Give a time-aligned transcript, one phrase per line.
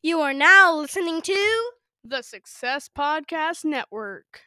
[0.00, 1.70] You are now listening to
[2.04, 4.42] The Success Podcast Network.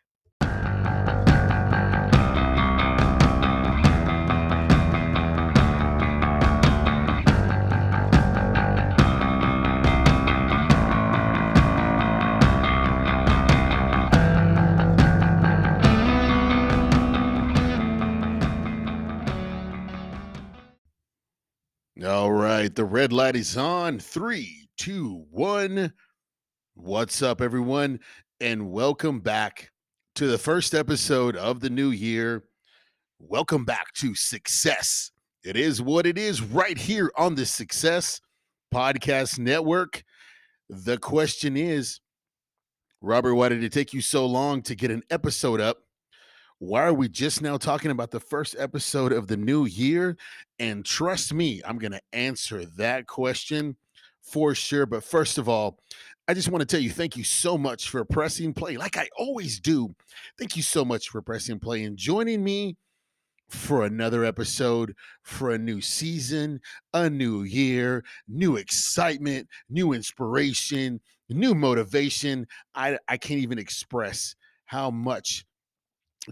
[22.05, 23.99] All right, the red light is on.
[23.99, 25.93] Three, two, one.
[26.73, 27.99] What's up, everyone?
[28.41, 29.71] And welcome back
[30.15, 32.43] to the first episode of the new year.
[33.19, 35.11] Welcome back to Success.
[35.45, 38.19] It is what it is right here on the Success
[38.73, 40.03] Podcast Network.
[40.69, 42.01] The question is,
[43.01, 45.77] Robert, why did it take you so long to get an episode up?
[46.59, 50.17] Why are we just now talking about the first episode of the new year?
[50.59, 53.77] And trust me, I'm going to answer that question
[54.25, 54.85] for sure.
[54.85, 55.79] But first of all,
[56.27, 59.07] I just want to tell you thank you so much for pressing play, like I
[59.17, 59.95] always do.
[60.39, 62.77] Thank you so much for pressing play and joining me
[63.47, 66.59] for another episode, for a new season,
[66.95, 72.47] a new year, new excitement, new inspiration, new motivation.
[72.73, 74.35] I, I can't even express
[74.65, 75.45] how much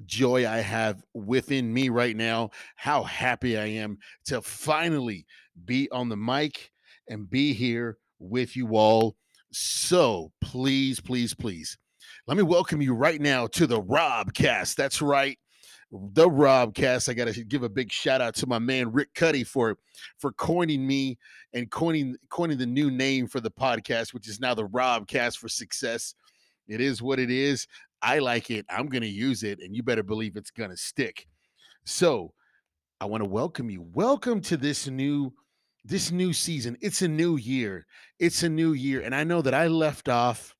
[0.08, 5.28] joy I have within me right now, how happy I am to finally
[5.66, 6.72] be on the mic
[7.08, 9.16] and be here with you all.
[9.52, 11.78] So please, please, please,
[12.28, 14.76] let me welcome you right now to the Robcast.
[14.76, 15.38] That's right.
[15.92, 17.10] The Robcast.
[17.10, 19.78] I got to give a big shout out to my man Rick Cuddy for
[20.18, 21.20] for coining me
[21.54, 25.50] and coining coining the new name for the podcast, which is now the Robcast for
[25.50, 26.16] Success.
[26.68, 27.68] It is what it is.
[28.02, 28.66] I like it.
[28.70, 31.28] I'm to use it, and you better believe it's to stick.
[31.86, 32.34] So,
[33.00, 33.82] I want to welcome you.
[33.94, 35.34] Welcome to this new
[35.86, 36.78] this new season.
[36.82, 37.86] It's a new year.
[38.20, 40.56] It's a new year, and I know that I left off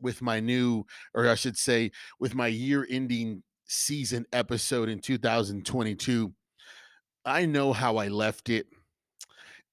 [0.00, 6.32] with my new, or I should say, with my year-ending season episode in 2022.
[7.24, 8.66] I know how I left it,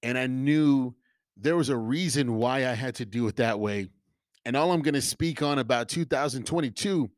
[0.01, 0.95] and I knew
[1.35, 3.87] there was a reason why I had to do it that way
[4.45, 7.09] and all I'm going to speak on about 2022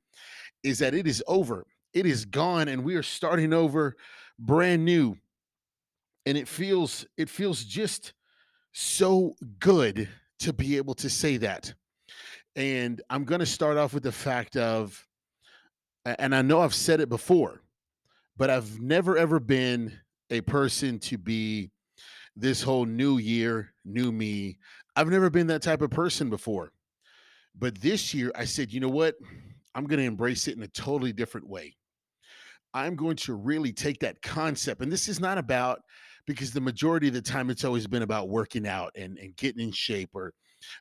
[0.63, 1.65] is that it is over.
[1.93, 3.95] It is gone and we are starting over
[4.37, 5.15] brand new.
[6.25, 8.13] And it feels it feels just
[8.71, 11.73] so good to be able to say that.
[12.55, 15.05] And I'm going to start off with the fact of
[16.05, 17.61] and I know I've said it before,
[18.37, 19.91] but I've never ever been
[20.29, 21.71] a person to be
[22.35, 24.57] this whole new year, new me.
[24.95, 26.71] I've never been that type of person before.
[27.57, 29.15] But this year, I said, you know what?
[29.75, 31.75] I'm going to embrace it in a totally different way.
[32.73, 34.81] I'm going to really take that concept.
[34.81, 35.81] And this is not about,
[36.25, 39.61] because the majority of the time it's always been about working out and, and getting
[39.61, 40.33] in shape or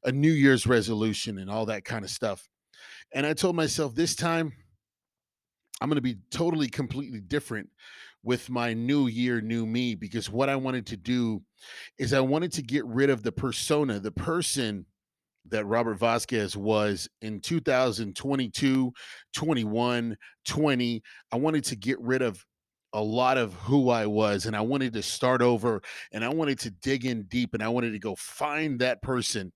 [0.05, 2.49] a New Year's resolution and all that kind of stuff.
[3.13, 4.53] And I told myself this time,
[5.81, 7.69] I'm going to be totally, completely different
[8.23, 11.43] with my new year, new me, because what I wanted to do
[11.99, 14.87] is I wanted to get rid of the persona, the person
[15.49, 18.93] that Robert Vasquez was in 2022,
[19.35, 20.17] 21,
[20.47, 21.03] 20.
[21.33, 22.45] I wanted to get rid of
[22.93, 25.83] a lot of who I was and I wanted to start over
[26.13, 29.53] and I wanted to dig in deep and I wanted to go find that person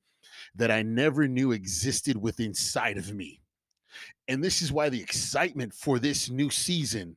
[0.55, 3.41] that I never knew existed within inside of me.
[4.29, 7.17] And this is why the excitement for this new season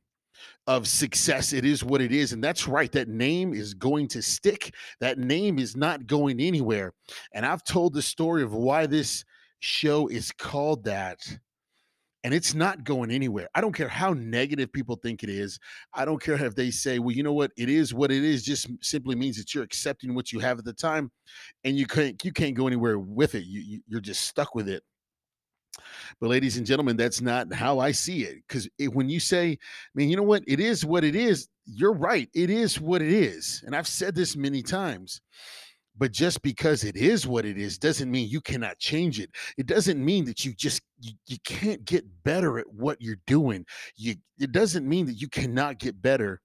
[0.66, 1.52] of success.
[1.52, 2.32] It is what it is.
[2.32, 2.90] And that's right.
[2.92, 4.74] That name is going to stick.
[5.00, 6.92] That name is not going anywhere.
[7.32, 9.24] And I've told the story of why this
[9.58, 11.18] show is called that.
[12.22, 13.48] And it's not going anywhere.
[13.54, 15.58] I don't care how negative people think it is.
[15.94, 17.50] I don't care if they say, well, you know what?
[17.56, 20.66] It is what it is, just simply means that you're accepting what you have at
[20.66, 21.10] the time
[21.64, 23.44] and you can't you can't go anywhere with it.
[23.44, 24.82] You, you you're just stuck with it.
[26.20, 28.42] But, ladies and gentlemen, that's not how I see it.
[28.46, 29.56] Because when you say, I
[29.94, 30.42] mean, you know what?
[30.46, 31.48] It is what it is.
[31.64, 32.28] You're right.
[32.34, 33.62] It is what it is.
[33.64, 35.20] And I've said this many times.
[35.96, 39.30] But just because it is what it is doesn't mean you cannot change it.
[39.58, 43.66] It doesn't mean that you just you, you can't get better at what you're doing.
[43.96, 46.40] You it doesn't mean that you cannot get better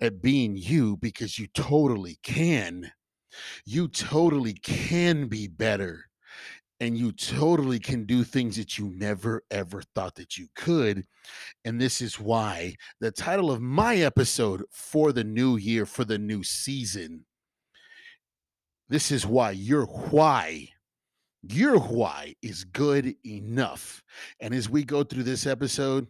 [0.00, 2.90] at being you because you totally can.
[3.64, 6.04] You totally can be better
[6.80, 11.04] and you totally can do things that you never ever thought that you could.
[11.64, 16.18] And this is why the title of my episode for the new year, for the
[16.18, 17.24] new season,
[18.88, 20.68] this is why your why,
[21.42, 24.02] your why is good enough.
[24.40, 26.06] And as we go through this episode,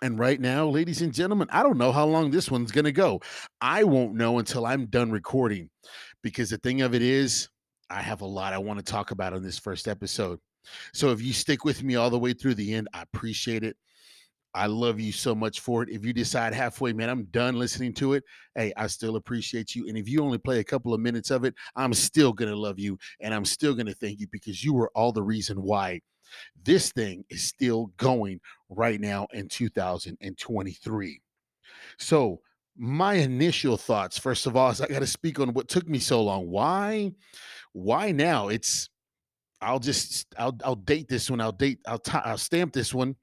[0.00, 2.92] and right now, ladies and gentlemen, I don't know how long this one's going to
[2.92, 3.20] go.
[3.60, 5.70] I won't know until I'm done recording
[6.22, 7.48] because the thing of it is,
[7.90, 10.38] I have a lot I want to talk about on this first episode.
[10.92, 13.76] So if you stick with me all the way through the end, I appreciate it.
[14.58, 15.88] I love you so much for it.
[15.88, 18.24] If you decide halfway, man, I'm done listening to it,
[18.56, 19.86] hey, I still appreciate you.
[19.86, 22.56] And if you only play a couple of minutes of it, I'm still going to
[22.56, 25.62] love you and I'm still going to thank you because you were all the reason
[25.62, 26.00] why
[26.64, 31.20] this thing is still going right now in 2023.
[31.98, 32.40] So,
[32.80, 35.98] my initial thoughts, first of all, is I got to speak on what took me
[35.98, 36.48] so long.
[36.48, 37.12] Why?
[37.72, 38.48] Why now?
[38.48, 38.88] It's
[39.60, 41.40] I'll just I'll I'll date this one.
[41.40, 43.16] I'll date I'll t- I'll stamp this one.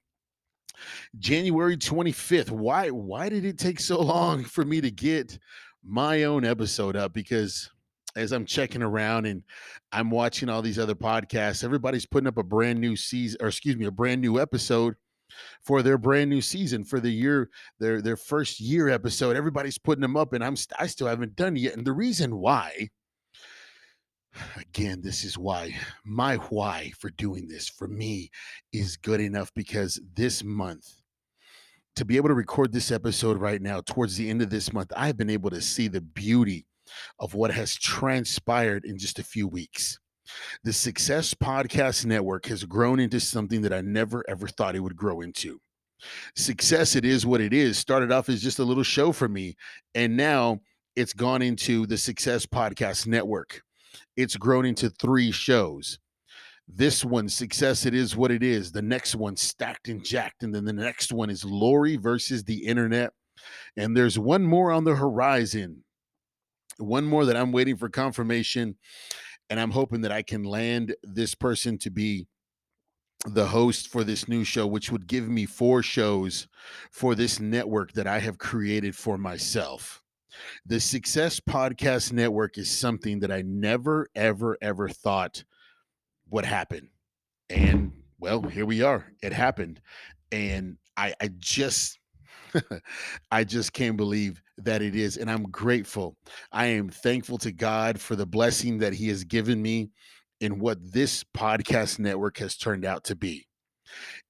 [1.20, 2.52] January 25th.
[2.52, 5.38] Why why did it take so long for me to get
[5.84, 7.70] my own episode up because
[8.16, 9.44] as I'm checking around and
[9.92, 13.76] I'm watching all these other podcasts, everybody's putting up a brand new season or excuse
[13.76, 14.96] me, a brand new episode
[15.64, 17.50] for their brand new season for the year
[17.80, 19.36] their their first year episode.
[19.36, 21.76] Everybody's putting them up and I'm I still haven't done yet.
[21.76, 22.90] And the reason why
[24.58, 28.30] again, this is why my why for doing this for me
[28.74, 31.02] is good enough because this month,
[31.96, 34.92] to be able to record this episode right now, towards the end of this month,
[34.96, 36.66] I've been able to see the beauty
[37.20, 39.98] of what has transpired in just a few weeks.
[40.64, 44.96] The Success Podcast Network has grown into something that I never ever thought it would
[44.96, 45.60] grow into.
[46.36, 49.56] Success, it is what it is, started off as just a little show for me.
[49.94, 50.60] And now
[50.96, 53.62] it's gone into the Success Podcast Network
[54.18, 56.00] it's grown into three shows.
[56.68, 58.72] This one, Success It Is What It Is.
[58.72, 60.44] The next one, Stacked and Jacked.
[60.44, 63.14] And then the next one is Lori versus the Internet.
[63.78, 65.84] And there's one more on the horizon.
[66.78, 68.78] One more that I'm waiting for confirmation.
[69.50, 72.28] And I'm hoping that I can land this person to be
[73.28, 76.48] the host for this new show, which would give me four shows
[76.92, 80.02] for this network that I have created for myself.
[80.66, 85.44] The Success Podcast Network is something that I never, ever, ever thought
[86.30, 86.90] would happen.
[87.50, 89.06] And well, here we are.
[89.22, 89.82] It happened.
[90.32, 92.00] And I, I just,
[93.32, 95.18] I just can't believe that it is.
[95.18, 96.16] And I'm grateful.
[96.52, 99.90] I am thankful to God for the blessing that He has given me
[100.42, 103.48] in what this podcast network has turned out to be.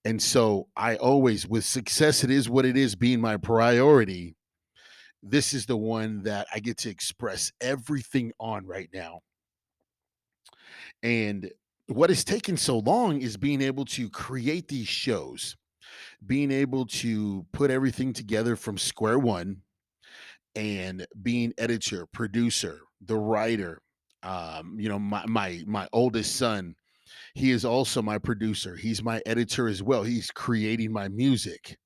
[0.04, 4.36] And so I always, with success, it is what it is being my priority
[5.28, 9.22] this is the one that I get to express everything on right now.
[11.02, 11.52] And
[11.88, 15.56] what has taken so long is being able to create these shows,
[16.26, 19.58] being able to put everything together from square one
[20.56, 23.82] and being editor, producer, the writer.
[24.24, 26.76] Um, you know, my my my oldest son,
[27.34, 28.76] he is also my producer.
[28.76, 30.04] He's my editor as well.
[30.04, 31.78] He's creating my music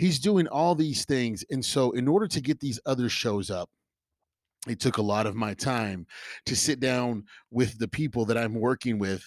[0.00, 1.44] he's doing all these things.
[1.50, 3.68] And so, in order to get these other shows up,
[4.66, 6.06] it took a lot of my time
[6.46, 9.22] to sit down with the people that I'm working with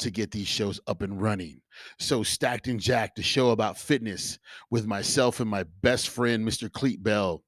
[0.00, 1.60] to get these shows up and running.
[1.98, 4.38] So, Stacked and Jack, the show about fitness
[4.70, 6.68] with myself and my best friend, Mr.
[6.68, 7.42] Cleet Bell.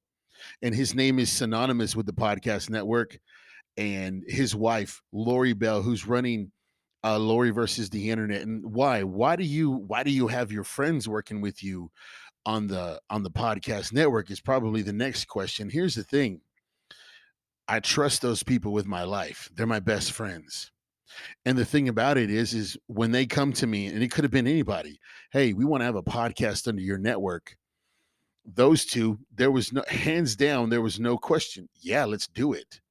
[0.61, 3.19] And his name is synonymous with the podcast network.
[3.77, 6.51] And his wife, Lori Bell, who's running
[7.03, 8.41] uh, Lori versus the internet.
[8.41, 9.03] And why?
[9.03, 11.89] Why do you why do you have your friends working with you
[12.45, 15.69] on the on the podcast network is probably the next question.
[15.69, 16.41] Here's the thing.
[17.67, 19.49] I trust those people with my life.
[19.55, 20.71] They're my best friends.
[21.45, 24.23] And the thing about it is is when they come to me and it could
[24.23, 24.99] have been anybody.
[25.31, 27.55] Hey, we want to have a podcast under your network.
[28.45, 31.69] Those two, there was no hands down there was no question.
[31.79, 32.81] Yeah, let's do it.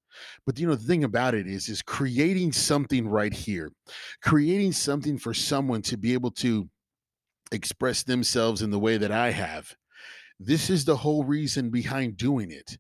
[0.47, 3.73] But you know the thing about it is is creating something right here.
[4.23, 6.69] Creating something for someone to be able to
[7.53, 9.75] express themselves in the way that I have.
[10.39, 12.79] This is the whole reason behind doing it.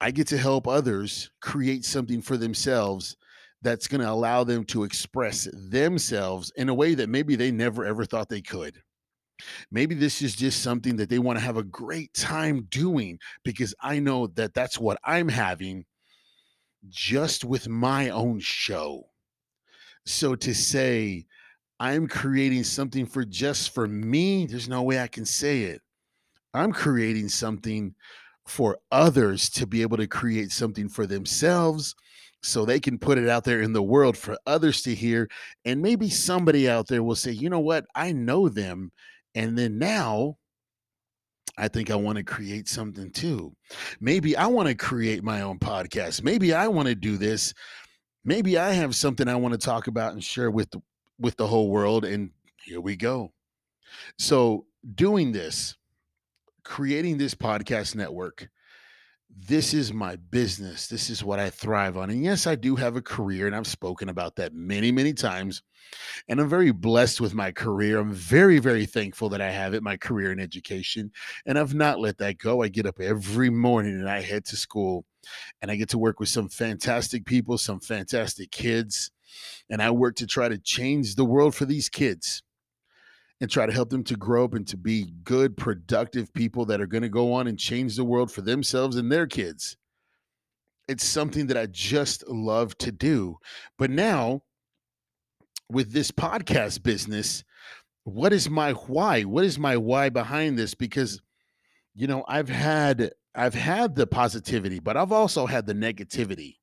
[0.00, 3.16] I get to help others create something for themselves
[3.62, 7.84] that's going to allow them to express themselves in a way that maybe they never
[7.86, 8.82] ever thought they could.
[9.70, 13.74] Maybe this is just something that they want to have a great time doing because
[13.80, 15.84] I know that that's what I'm having
[16.88, 19.08] just with my own show.
[20.04, 21.26] So to say,
[21.78, 24.46] I'm creating something for just for me.
[24.46, 25.82] There's no way I can say it.
[26.54, 27.94] I'm creating something
[28.46, 31.94] for others to be able to create something for themselves
[32.42, 35.28] so they can put it out there in the world for others to hear.
[35.64, 37.84] And maybe somebody out there will say, you know what?
[37.94, 38.92] I know them.
[39.34, 40.38] And then now
[41.58, 43.54] I think I want to create something too.
[44.00, 46.22] Maybe I want to create my own podcast.
[46.22, 47.52] Maybe I want to do this.
[48.24, 50.70] Maybe I have something I want to talk about and share with
[51.18, 52.04] with the whole world.
[52.04, 52.30] And
[52.64, 53.32] here we go.
[54.18, 55.76] So, doing this,
[56.64, 58.48] creating this podcast network,
[59.38, 60.86] this is my business.
[60.86, 62.10] This is what I thrive on.
[62.10, 65.62] And yes, I do have a career, and I've spoken about that many, many times.
[66.28, 67.98] And I'm very blessed with my career.
[67.98, 71.12] I'm very, very thankful that I have it, my career in education.
[71.44, 72.62] And I've not let that go.
[72.62, 75.04] I get up every morning and I head to school
[75.60, 79.10] and I get to work with some fantastic people, some fantastic kids.
[79.70, 82.42] And I work to try to change the world for these kids
[83.40, 86.80] and try to help them to grow up and to be good, productive people that
[86.80, 89.76] are going to go on and change the world for themselves and their kids.
[90.88, 93.38] It's something that I just love to do.
[93.76, 94.42] But now,
[95.68, 97.44] with this podcast business,
[98.04, 99.22] what is my why?
[99.22, 100.74] What is my why behind this?
[100.74, 101.20] Because,
[101.94, 106.56] you know, I've had I've had the positivity, but I've also had the negativity.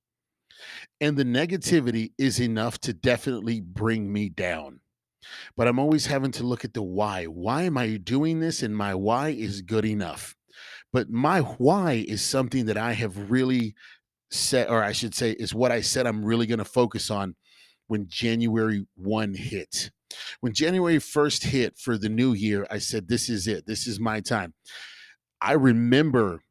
[1.01, 4.79] And the negativity is enough to definitely bring me down
[5.55, 7.25] but I'm always having to look at the why.
[7.25, 8.63] Why am I doing this?
[8.63, 10.35] And my why is good enough.
[10.91, 13.75] But my why is something that I have really
[14.31, 17.35] set, or I should say, is what I said I'm really going to focus on
[17.87, 19.91] when January 1 hit.
[20.41, 23.65] When January 1st hit for the new year, I said, This is it.
[23.65, 24.53] This is my time.
[25.41, 26.42] I remember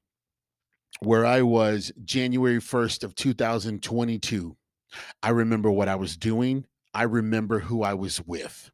[1.05, 4.57] where I was January 1st of 2022.
[5.23, 6.67] I remember what I was doing.
[6.95, 8.71] I remember who I was with.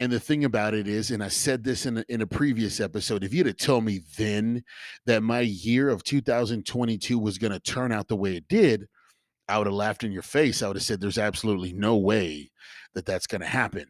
[0.00, 2.80] And the thing about it is, and I said this in a, in a previous
[2.80, 4.64] episode, if you'd have told me then
[5.06, 8.88] that my year of 2022 was going to turn out the way it did,
[9.48, 10.62] I would have laughed in your face.
[10.62, 12.50] I would have said, there's absolutely no way
[12.94, 13.86] that that's going to happen.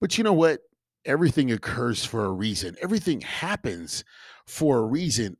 [0.00, 0.60] But you know what?
[1.04, 4.04] Everything occurs for a reason, everything happens
[4.46, 5.36] for a reason.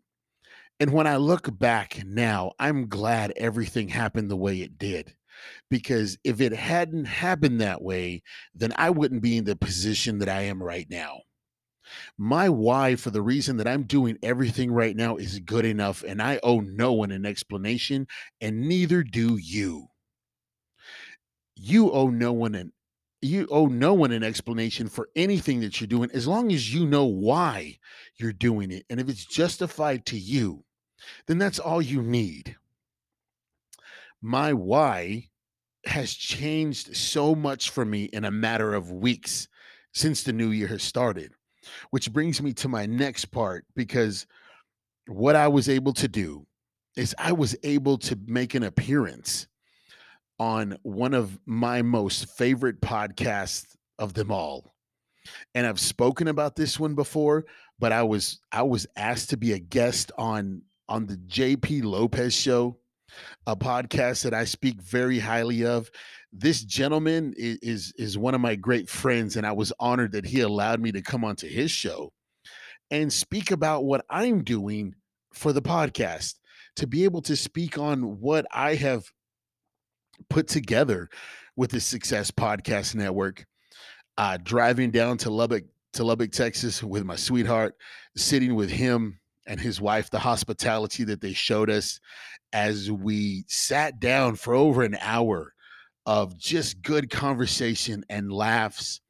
[0.81, 5.15] And when I look back now, I'm glad everything happened the way it did
[5.69, 8.23] because if it hadn't happened that way,
[8.55, 11.21] then I wouldn't be in the position that I am right now.
[12.17, 16.23] My why, for the reason that I'm doing everything right now, is good enough, and
[16.23, 18.07] I owe no one an explanation,
[18.41, 19.89] and neither do you.
[21.57, 22.73] You owe no one an
[23.23, 26.87] you owe no one an explanation for anything that you're doing as long as you
[26.87, 27.79] know why
[28.17, 28.87] you're doing it.
[28.89, 30.65] And if it's justified to you,
[31.27, 32.57] then that's all you need.
[34.21, 35.29] My why
[35.87, 39.49] has changed so much for me in a matter of weeks
[39.93, 41.33] since the new year has started.
[41.91, 44.27] Which brings me to my next part because
[45.07, 46.47] what I was able to do
[46.97, 49.47] is I was able to make an appearance
[50.39, 54.75] on one of my most favorite podcasts of them all.
[55.55, 57.45] And I've spoken about this one before,
[57.79, 62.35] but I was I was asked to be a guest on on the JP Lopez
[62.35, 62.77] show
[63.47, 65.91] a podcast that I speak very highly of.
[66.33, 70.27] This gentleman is, is, is one of my great friends, and I was honored that
[70.27, 72.13] he allowed me to come onto his show
[72.91, 74.95] and speak about what I'm doing
[75.33, 76.35] for the podcast.
[76.77, 79.05] To be able to speak on what I have
[80.29, 81.09] put together
[81.57, 83.45] with the Success Podcast Network,
[84.19, 87.75] uh, driving down to Lubbock to Lubbock, Texas, with my sweetheart,
[88.17, 92.01] sitting with him and his wife, the hospitality that they showed us
[92.53, 95.55] as we sat down for over an hour
[96.07, 99.01] of just good conversation and laughs.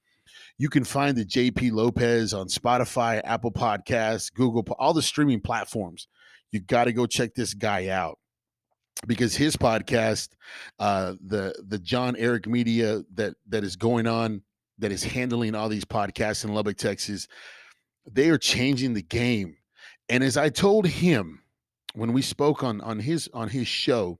[0.58, 6.08] You can find the JP Lopez on Spotify, Apple Podcasts, Google, all the streaming platforms.
[6.52, 8.18] You got to go check this guy out
[9.06, 10.30] because his podcast,
[10.78, 14.42] uh, the the John Eric Media that that is going on,
[14.78, 17.28] that is handling all these podcasts in Lubbock, Texas,
[18.10, 19.56] they are changing the game
[20.10, 21.42] and as I told him
[21.94, 24.18] when we spoke on on his on his show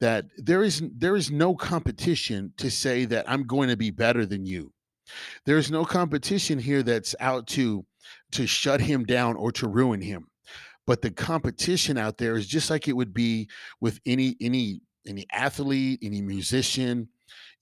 [0.00, 4.26] that there is there is no competition to say that I'm going to be better
[4.26, 4.72] than you.
[5.46, 7.84] There's no competition here that's out to
[8.32, 10.28] to shut him down or to ruin him.
[10.86, 13.48] But the competition out there is just like it would be
[13.80, 17.08] with any any any athlete, any musician.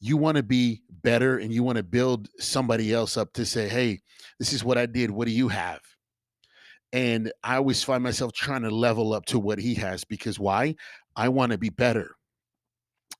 [0.00, 3.68] You want to be better and you want to build somebody else up to say,
[3.68, 4.00] "Hey,
[4.38, 5.10] this is what I did.
[5.10, 5.80] What do you have?"
[6.94, 10.76] And I always find myself trying to level up to what he has because why?
[11.16, 12.14] I want to be better.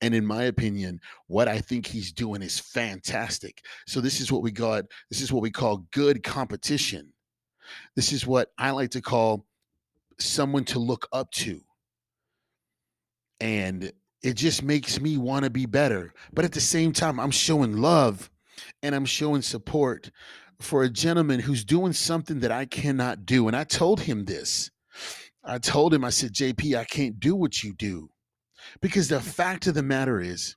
[0.00, 3.62] And in my opinion, what I think he's doing is fantastic.
[3.88, 4.85] So this is what we got.
[5.11, 7.12] This is what we call good competition.
[7.97, 9.45] This is what I like to call
[10.21, 11.61] someone to look up to.
[13.40, 16.14] And it just makes me want to be better.
[16.33, 18.31] But at the same time, I'm showing love
[18.85, 20.12] and I'm showing support
[20.64, 23.47] for a gentleman who's doing something that I cannot do.
[23.47, 24.71] And I told him this.
[25.44, 28.11] I told him, I said, JP, I can't do what you do.
[28.80, 30.56] Because the fact of the matter is,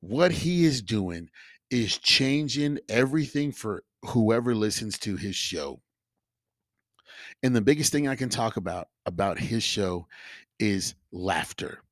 [0.00, 1.28] what he is doing
[1.70, 5.80] is changing everything for whoever listens to his show.
[7.42, 10.06] And the biggest thing I can talk about about his show
[10.58, 11.82] is laughter.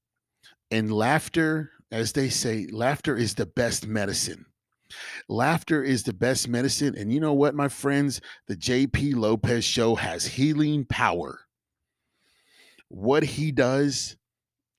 [0.71, 4.47] And laughter, as they say, laughter is the best medicine.
[5.29, 6.95] Laughter is the best medicine.
[6.97, 8.21] And you know what, my friends?
[8.47, 11.41] The JP Lopez show has healing power.
[12.89, 14.17] What he does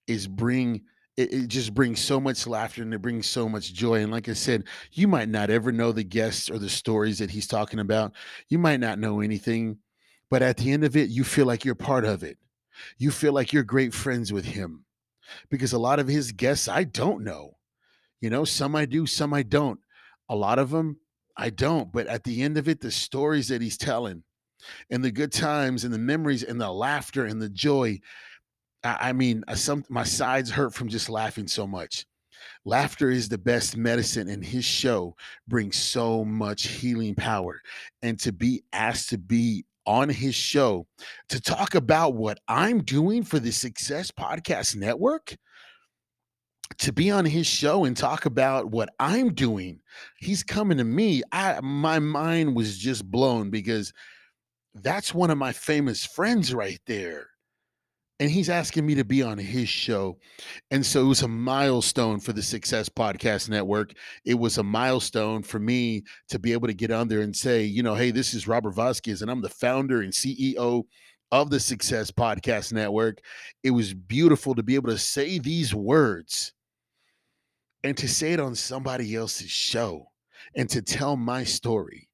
[0.07, 0.83] is bring
[1.17, 4.01] it, just brings so much laughter and it brings so much joy.
[4.01, 7.31] And like I said, you might not ever know the guests or the stories that
[7.31, 8.13] he's talking about.
[8.49, 9.77] You might not know anything,
[10.29, 12.37] but at the end of it, you feel like you're part of it.
[12.97, 14.85] You feel like you're great friends with him
[15.49, 17.57] because a lot of his guests I don't know.
[18.19, 19.79] You know, some I do, some I don't.
[20.29, 20.97] A lot of them
[21.37, 21.91] I don't.
[21.91, 24.23] But at the end of it, the stories that he's telling
[24.89, 27.99] and the good times and the memories and the laughter and the joy.
[28.83, 32.05] I, I mean, uh, some my sides hurt from just laughing so much.
[32.63, 35.15] Laughter is the best medicine, and his show
[35.47, 37.61] brings so much healing power.
[38.01, 40.87] And to be asked to be on his show
[41.29, 45.35] to talk about what I'm doing for the Success Podcast Network,
[46.77, 49.79] to be on his show and talk about what I'm doing.
[50.17, 51.21] He's coming to me.
[51.31, 53.93] I my mind was just blown because
[54.75, 57.27] that's one of my famous friends right there.
[58.19, 60.17] And he's asking me to be on his show.
[60.71, 63.91] And so it was a milestone for the Success Podcast Network.
[64.23, 67.63] It was a milestone for me to be able to get on there and say,
[67.63, 70.85] you know, hey, this is Robert Vasquez, and I'm the founder and CEO
[71.33, 73.19] of the Success Podcast Network.
[73.63, 76.53] It was beautiful to be able to say these words
[77.85, 80.07] and to say it on somebody else's show
[80.55, 82.09] and to tell my story.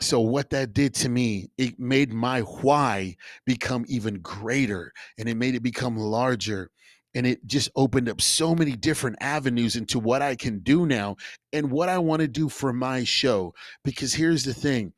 [0.00, 3.16] So, what that did to me, it made my why
[3.46, 6.70] become even greater and it made it become larger.
[7.14, 11.14] And it just opened up so many different avenues into what I can do now
[11.52, 13.54] and what I want to do for my show.
[13.84, 14.92] Because here's the thing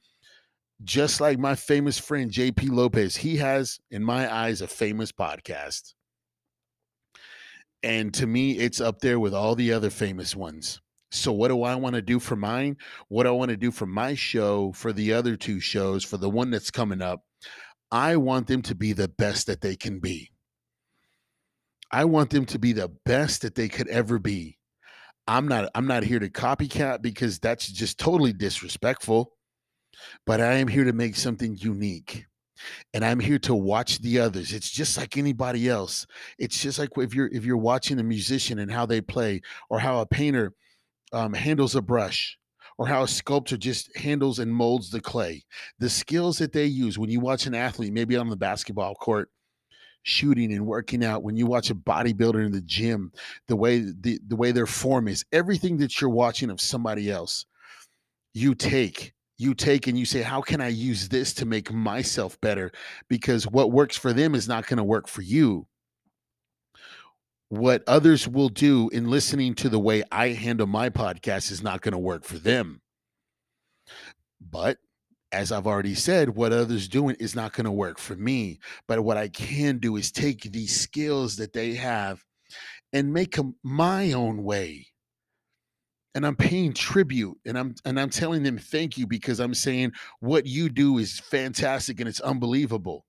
[0.84, 5.92] just like my famous friend JP Lopez, he has, in my eyes, a famous podcast.
[7.86, 10.80] And to me, it's up there with all the other famous ones.
[11.12, 12.78] So, what do I want to do for mine?
[13.06, 16.28] What I want to do for my show, for the other two shows, for the
[16.28, 17.22] one that's coming up,
[17.92, 20.32] I want them to be the best that they can be.
[21.92, 24.58] I want them to be the best that they could ever be.
[25.28, 29.30] I'm not I'm not here to copycat because that's just totally disrespectful.
[30.26, 32.26] But I am here to make something unique
[32.94, 34.52] and i'm here to watch the others.
[34.52, 36.06] It's just like anybody else.
[36.38, 39.78] It's just like if you're if you're watching a musician and how they play or
[39.78, 40.52] how a painter
[41.12, 42.38] um, handles a brush
[42.78, 45.44] or how a sculptor just handles and molds the clay.
[45.78, 49.30] The skills that they use when you watch an athlete maybe on the basketball court
[50.02, 53.10] shooting and working out when you watch a bodybuilder in the gym
[53.48, 57.44] the way the, the way their form is everything that you're watching of somebody else
[58.32, 62.40] you take you take and you say, How can I use this to make myself
[62.40, 62.72] better?
[63.08, 65.66] Because what works for them is not going to work for you.
[67.48, 71.80] What others will do in listening to the way I handle my podcast is not
[71.80, 72.80] going to work for them.
[74.40, 74.78] But
[75.32, 78.58] as I've already said, what others doing is not going to work for me.
[78.88, 82.24] But what I can do is take these skills that they have
[82.92, 84.86] and make them my own way
[86.16, 89.92] and I'm paying tribute and I'm and I'm telling them thank you because I'm saying
[90.20, 93.04] what you do is fantastic and it's unbelievable.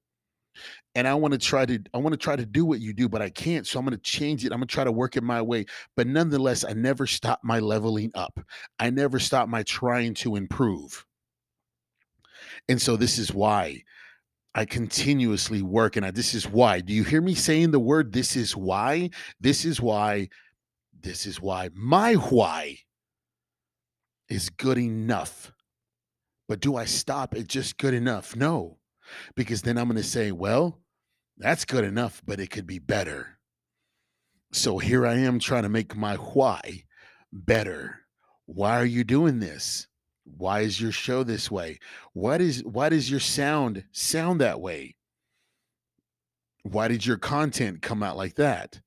[0.93, 3.08] And I want to try to I want to try to do what you do,
[3.08, 3.65] but I can't.
[3.65, 4.52] So I'm going to change it.
[4.52, 5.65] I'm going to try to work it my way.
[5.96, 8.39] But nonetheless, I never stop my leveling up.
[8.78, 11.06] I never stop my trying to improve.
[12.67, 13.84] And so this is why
[14.54, 16.82] I continuously work and I, this is why.
[16.82, 19.12] Do you hear me saying the word this is why?
[19.39, 20.28] This is why
[21.00, 22.80] this is why my why
[24.30, 25.52] is good enough.
[26.48, 28.36] But do I stop at just good enough?
[28.36, 28.78] No,
[29.36, 30.80] because then I'm going to say, well,
[31.38, 33.38] that's good enough, but it could be better.
[34.52, 36.84] So here I am trying to make my why
[37.32, 38.02] better.
[38.46, 39.88] Why are you doing this?
[40.24, 41.80] Why is your show this way?
[42.13, 44.96] What is why does your sound sound that way?
[46.63, 48.82] Why did your content come out like that?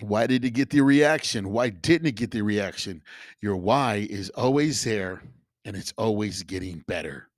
[0.00, 1.50] Why did it get the reaction?
[1.50, 3.02] Why didn't it get the reaction?
[3.40, 5.22] Your why is always there
[5.64, 7.28] and it's always getting better.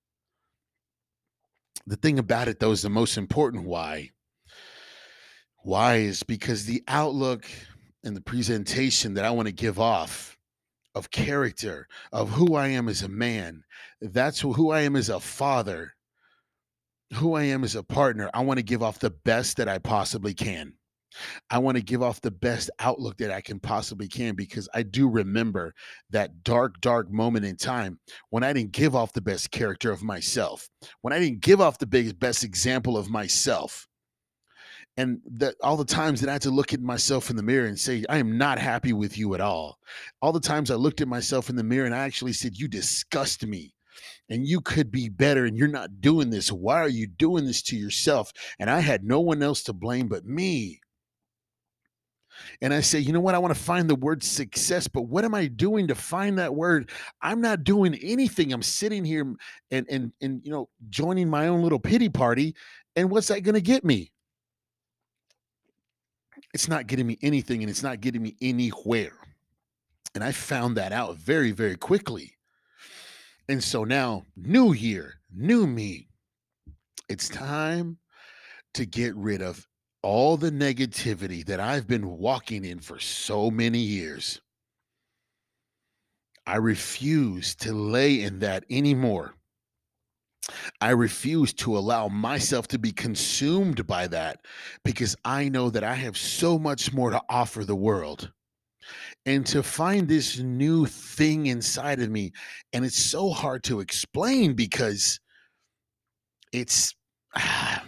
[1.86, 4.10] The thing about it, though, is the most important why.
[5.62, 7.46] Why is because the outlook
[8.04, 10.38] and the presentation that I want to give off
[10.94, 13.64] of character, of who I am as a man,
[14.00, 15.94] that's who I am as a father,
[17.14, 18.30] who I am as a partner.
[18.34, 20.74] I want to give off the best that I possibly can
[21.50, 24.82] I want to give off the best outlook that I can possibly can because I
[24.82, 25.74] do remember
[26.10, 27.98] that dark, dark moment in time
[28.30, 30.68] when I didn't give off the best character of myself,
[31.02, 33.86] when I didn't give off the biggest, best example of myself.
[34.96, 37.66] And that all the times that I had to look at myself in the mirror
[37.66, 39.78] and say, I am not happy with you at all.
[40.20, 42.68] All the times I looked at myself in the mirror and I actually said, You
[42.68, 43.72] disgust me
[44.28, 46.52] and you could be better and you're not doing this.
[46.52, 48.32] Why are you doing this to yourself?
[48.58, 50.80] And I had no one else to blame but me
[52.60, 53.34] and I say, you know what?
[53.34, 56.54] I want to find the word success, but what am I doing to find that
[56.54, 56.90] word?
[57.22, 58.52] I'm not doing anything.
[58.52, 59.34] I'm sitting here
[59.70, 62.54] and and and you know, joining my own little pity party.
[62.96, 64.12] And what's that going to get me?
[66.52, 69.12] It's not getting me anything and it's not getting me anywhere.
[70.14, 72.32] And I found that out very, very quickly.
[73.48, 76.08] And so now, new year, new me.
[77.08, 77.98] It's time
[78.74, 79.66] to get rid of
[80.02, 84.40] all the negativity that I've been walking in for so many years.
[86.46, 89.34] I refuse to lay in that anymore.
[90.80, 94.40] I refuse to allow myself to be consumed by that
[94.84, 98.32] because I know that I have so much more to offer the world.
[99.26, 102.32] And to find this new thing inside of me,
[102.72, 105.20] and it's so hard to explain because
[106.52, 106.94] it's.
[107.36, 107.84] Ah,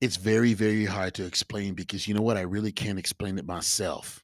[0.00, 2.36] it's very, very hard to explain because you know what?
[2.36, 4.22] I really can't explain it myself.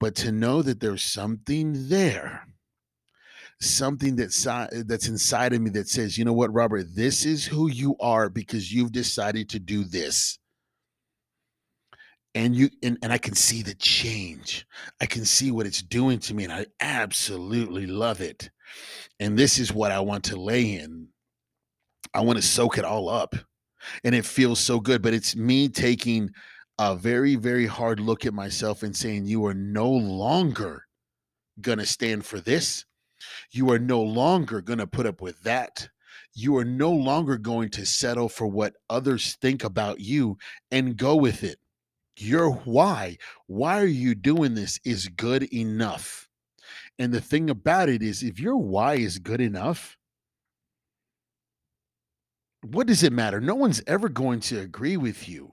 [0.00, 2.46] But to know that there's something there,
[3.60, 7.68] something that's that's inside of me that says, you know what, Robert, this is who
[7.70, 10.38] you are because you've decided to do this.
[12.34, 14.66] And you and, and I can see the change.
[15.00, 18.50] I can see what it's doing to me, and I absolutely love it.
[19.20, 21.08] And this is what I want to lay in.
[22.12, 23.34] I want to soak it all up
[24.04, 25.02] and it feels so good.
[25.02, 26.30] But it's me taking
[26.78, 30.86] a very, very hard look at myself and saying, You are no longer
[31.60, 32.84] going to stand for this.
[33.50, 35.88] You are no longer going to put up with that.
[36.34, 40.36] You are no longer going to settle for what others think about you
[40.70, 41.58] and go with it.
[42.18, 46.28] Your why, why are you doing this, is good enough.
[46.98, 49.95] And the thing about it is, if your why is good enough,
[52.74, 53.40] what does it matter?
[53.40, 55.52] No one's ever going to agree with you.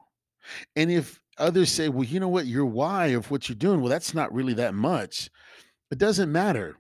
[0.76, 3.90] And if others say, well, you know what, your why of what you're doing, well,
[3.90, 5.30] that's not really that much.
[5.92, 6.78] It doesn't matter.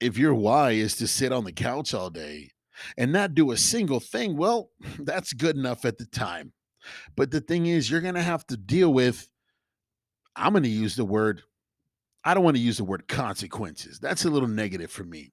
[0.00, 2.50] If your why is to sit on the couch all day
[2.96, 6.52] and not do a single thing, well, that's good enough at the time.
[7.16, 9.28] But the thing is, you're going to have to deal with,
[10.34, 11.42] I'm going to use the word,
[12.24, 13.98] I don't want to use the word consequences.
[13.98, 15.32] That's a little negative for me.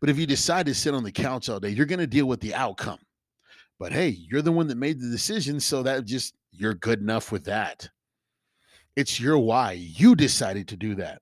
[0.00, 2.26] But if you decide to sit on the couch all day, you're going to deal
[2.26, 2.98] with the outcome.
[3.78, 5.60] But hey, you're the one that made the decision.
[5.60, 7.90] So that just, you're good enough with that.
[8.94, 9.72] It's your why.
[9.72, 11.20] You decided to do that.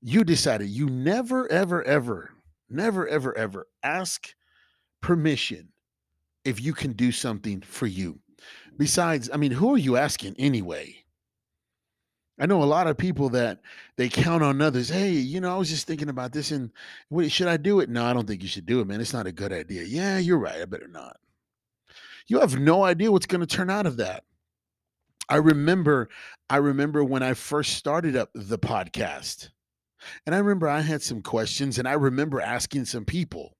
[0.00, 2.30] You decided you never, ever, ever,
[2.68, 4.34] never, ever, ever ask
[5.00, 5.68] permission
[6.44, 8.20] if you can do something for you.
[8.76, 10.96] Besides, I mean, who are you asking anyway?
[12.38, 13.60] I know a lot of people that
[13.96, 14.88] they count on others.
[14.88, 16.70] Hey, you know, I was just thinking about this and
[17.28, 17.88] should I do it?
[17.88, 19.00] No, I don't think you should do it, man.
[19.00, 19.82] It's not a good idea.
[19.82, 20.60] Yeah, you're right.
[20.62, 21.18] I better not.
[22.28, 24.24] You have no idea what's going to turn out of that.
[25.28, 26.08] I remember
[26.48, 29.50] I remember when I first started up the podcast.
[30.24, 33.56] And I remember I had some questions and I remember asking some people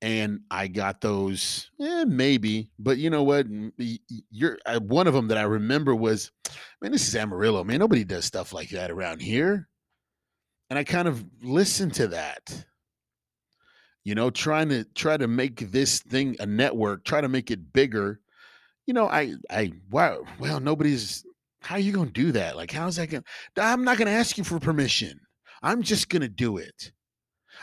[0.00, 2.70] and I got those, eh, maybe.
[2.78, 3.46] But you know what?
[4.30, 6.30] You're uh, one of them that I remember was,
[6.80, 7.78] man, this is Amarillo, man.
[7.80, 9.68] Nobody does stuff like that around here.
[10.70, 12.64] And I kind of listened to that.
[14.04, 17.72] You know, trying to try to make this thing a network, try to make it
[17.72, 18.20] bigger.
[18.86, 21.24] You know, I I wow, well, nobody's
[21.60, 22.56] how are you gonna do that?
[22.56, 23.24] Like, how's that gonna
[23.56, 25.20] I'm not gonna ask you for permission.
[25.62, 26.92] I'm just gonna do it.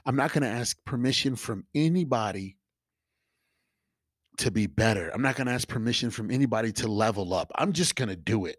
[0.05, 2.57] I'm not to ask permission from anybody
[4.37, 5.09] to be better.
[5.13, 7.51] I'm not going to ask permission from anybody to level up.
[7.55, 8.57] I'm just going to do it.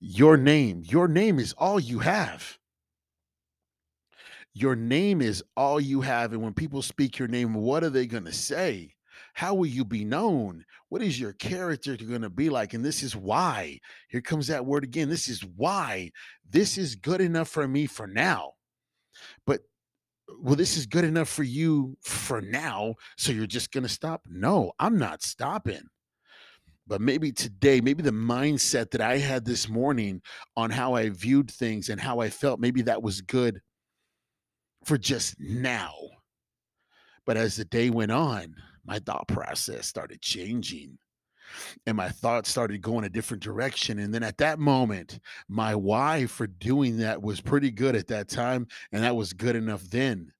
[0.00, 2.58] Your name, your name is all you have.
[4.54, 6.32] Your name is all you have.
[6.32, 8.94] And when people speak your name, what are they going to say?
[9.34, 10.64] How will you be known?
[10.88, 12.74] What is your character going to be like?
[12.74, 13.78] And this is why.
[14.08, 15.08] Here comes that word again.
[15.08, 16.10] This is why.
[16.48, 18.52] This is good enough for me for now.
[19.46, 19.60] But
[20.40, 22.94] well, this is good enough for you for now.
[23.16, 24.22] So you're just going to stop?
[24.28, 25.82] No, I'm not stopping.
[26.88, 30.22] But maybe today, maybe the mindset that I had this morning
[30.56, 33.60] on how I viewed things and how I felt, maybe that was good
[34.84, 35.92] for just now.
[37.26, 38.54] But as the day went on,
[38.86, 40.98] my thought process started changing.
[41.86, 43.98] and my thoughts started going a different direction.
[43.98, 48.28] And then at that moment, my why for doing that was pretty good at that
[48.28, 50.32] time, and that was good enough then.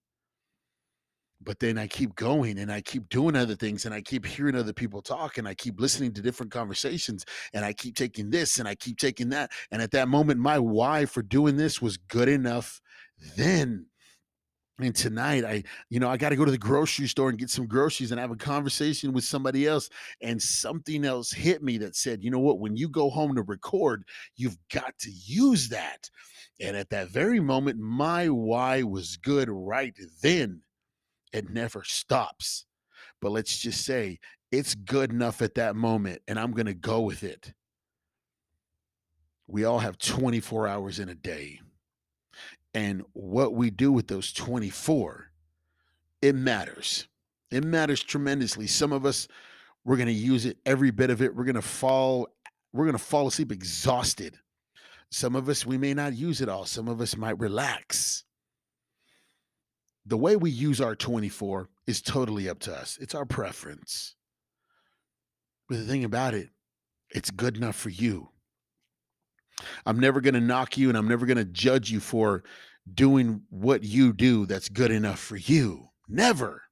[1.41, 4.57] But then I keep going and I keep doing other things and I keep hearing
[4.57, 8.59] other people talk and I keep listening to different conversations and I keep taking this
[8.59, 9.53] and I keep taking that.
[9.71, 12.81] And at that moment, my why for doing this was good enough
[13.37, 13.87] then.
[14.81, 17.51] And tonight i you know i got to go to the grocery store and get
[17.51, 19.91] some groceries and have a conversation with somebody else
[20.23, 22.61] and something else hit me that said you know what?
[22.61, 24.05] When you go home to record
[24.37, 26.09] you've got to use that.
[26.61, 30.63] And at that very moment my why was good right then
[31.33, 32.67] it never stops
[33.21, 34.19] but let's just say
[34.51, 37.53] it's good enough at that moment and i'm going to go with it.
[39.47, 41.61] We all have 24 hours in a day
[42.75, 45.31] and what we do with those 24
[46.21, 47.07] it matters.
[47.53, 48.67] It matters tremendously.
[48.67, 49.29] Some of us
[49.85, 52.29] we're going to use it every bit of it we're going to fall
[52.73, 54.37] we're going to fall asleep exhausted.
[55.11, 56.67] Some of us we may not use it all.
[56.67, 58.25] Some of us might relax
[60.09, 64.15] the way we use our 24 is totally up to us it's our preference
[65.69, 66.49] but the thing about it
[67.11, 68.29] it's good enough for you
[69.87, 72.45] I'm never going to knock you and I'm never going to judge you for
[72.95, 75.89] doing what you do that's good enough for you.
[76.09, 76.63] Never.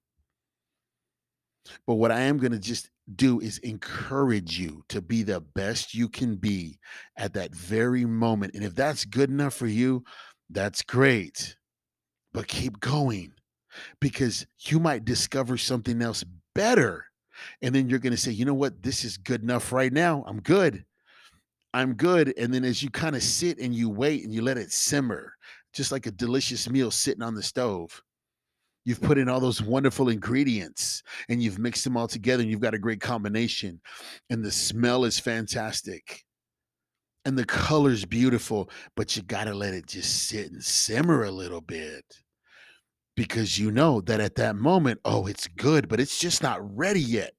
[1.86, 5.94] But what I am going to just do is encourage you to be the best
[5.94, 6.78] you can be
[7.16, 8.54] at that very moment.
[8.54, 10.04] And if that's good enough for you,
[10.50, 11.56] that's great.
[12.36, 13.32] But keep going
[13.98, 16.22] because you might discover something else
[16.54, 17.06] better.
[17.62, 18.82] And then you're going to say, you know what?
[18.82, 20.22] This is good enough right now.
[20.26, 20.84] I'm good.
[21.72, 22.34] I'm good.
[22.36, 25.32] And then as you kind of sit and you wait and you let it simmer,
[25.72, 28.02] just like a delicious meal sitting on the stove,
[28.84, 32.60] you've put in all those wonderful ingredients and you've mixed them all together and you've
[32.60, 33.80] got a great combination.
[34.28, 36.22] And the smell is fantastic.
[37.24, 41.30] And the color's beautiful, but you got to let it just sit and simmer a
[41.30, 42.04] little bit
[43.16, 47.00] because you know that at that moment, oh, it's good, but it's just not ready
[47.00, 47.32] yet.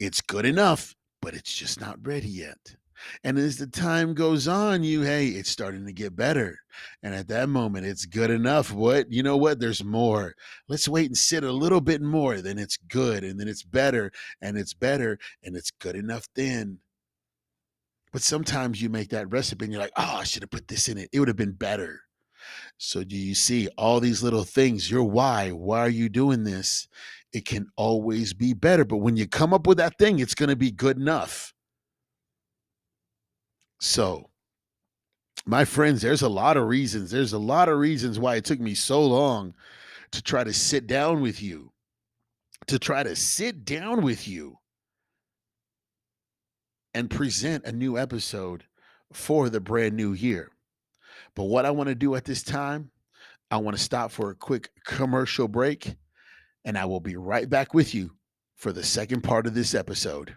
[0.00, 2.76] It's good enough, but it's just not ready yet.
[3.24, 6.58] And as the time goes on, you, hey, it's starting to get better.
[7.02, 8.72] And at that moment, it's good enough.
[8.72, 9.12] What?
[9.12, 9.60] You know what?
[9.60, 10.34] There's more.
[10.68, 12.40] Let's wait and sit a little bit more.
[12.40, 13.24] Then it's good.
[13.24, 14.12] And then it's better.
[14.40, 15.18] And it's better.
[15.42, 16.78] And it's good enough then.
[18.12, 20.88] But sometimes you make that recipe and you're like, oh, I should have put this
[20.88, 21.08] in it.
[21.12, 22.02] It would have been better.
[22.78, 24.90] So do you see all these little things?
[24.90, 25.50] Your why.
[25.50, 26.88] Why are you doing this?
[27.32, 28.84] It can always be better.
[28.84, 31.54] But when you come up with that thing, it's going to be good enough.
[33.80, 34.30] So,
[35.44, 37.10] my friends, there's a lot of reasons.
[37.10, 39.54] There's a lot of reasons why it took me so long
[40.12, 41.72] to try to sit down with you,
[42.68, 44.58] to try to sit down with you
[46.94, 48.64] and present a new episode
[49.12, 50.50] for the brand new year.
[51.34, 52.90] But what I want to do at this time,
[53.50, 55.96] I want to stop for a quick commercial break,
[56.64, 58.12] and I will be right back with you
[58.56, 60.36] for the second part of this episode.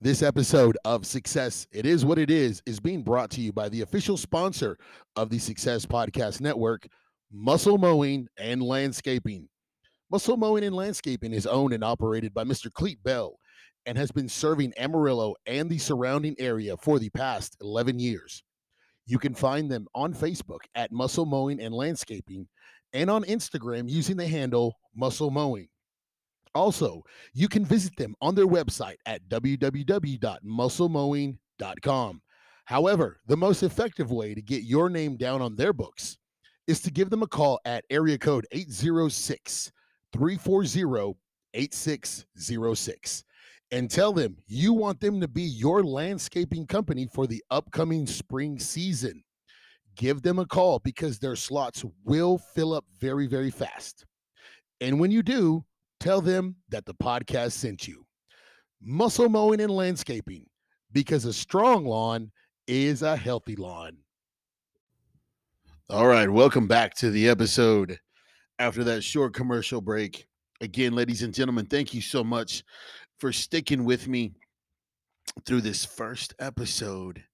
[0.00, 3.68] This episode of Success, It Is What It Is, is being brought to you by
[3.68, 4.76] the official sponsor
[5.16, 6.86] of the Success Podcast Network,
[7.32, 9.48] Muscle Mowing and Landscaping.
[10.10, 12.70] Muscle Mowing and Landscaping is owned and operated by Mr.
[12.70, 13.38] Cleet Bell
[13.86, 18.42] and has been serving Amarillo and the surrounding area for the past 11 years.
[19.06, 22.48] You can find them on Facebook at Muscle Mowing and Landscaping
[22.92, 25.68] and on Instagram using the handle Muscle Mowing.
[26.54, 32.20] Also, you can visit them on their website at www.musclemowing.com.
[32.66, 36.16] However, the most effective way to get your name down on their books
[36.66, 39.70] is to give them a call at area code 806
[40.12, 41.18] 340
[41.52, 43.24] 8606
[43.74, 48.58] and tell them you want them to be your landscaping company for the upcoming spring
[48.58, 49.22] season.
[49.96, 54.06] Give them a call because their slots will fill up very, very fast.
[54.80, 55.64] And when you do,
[56.04, 58.04] Tell them that the podcast sent you.
[58.82, 60.44] Muscle mowing and landscaping,
[60.92, 62.30] because a strong lawn
[62.66, 63.96] is a healthy lawn.
[65.88, 67.98] All right, welcome back to the episode
[68.58, 70.26] after that short commercial break.
[70.60, 72.64] Again, ladies and gentlemen, thank you so much
[73.24, 74.34] for sticking with me
[75.46, 77.24] through this first episode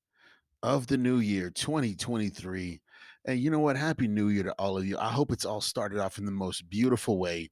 [0.62, 2.80] of the new year 2023.
[3.24, 3.76] And you know what?
[3.76, 4.96] Happy New Year to all of you.
[4.98, 7.50] I hope it's all started off in the most beautiful way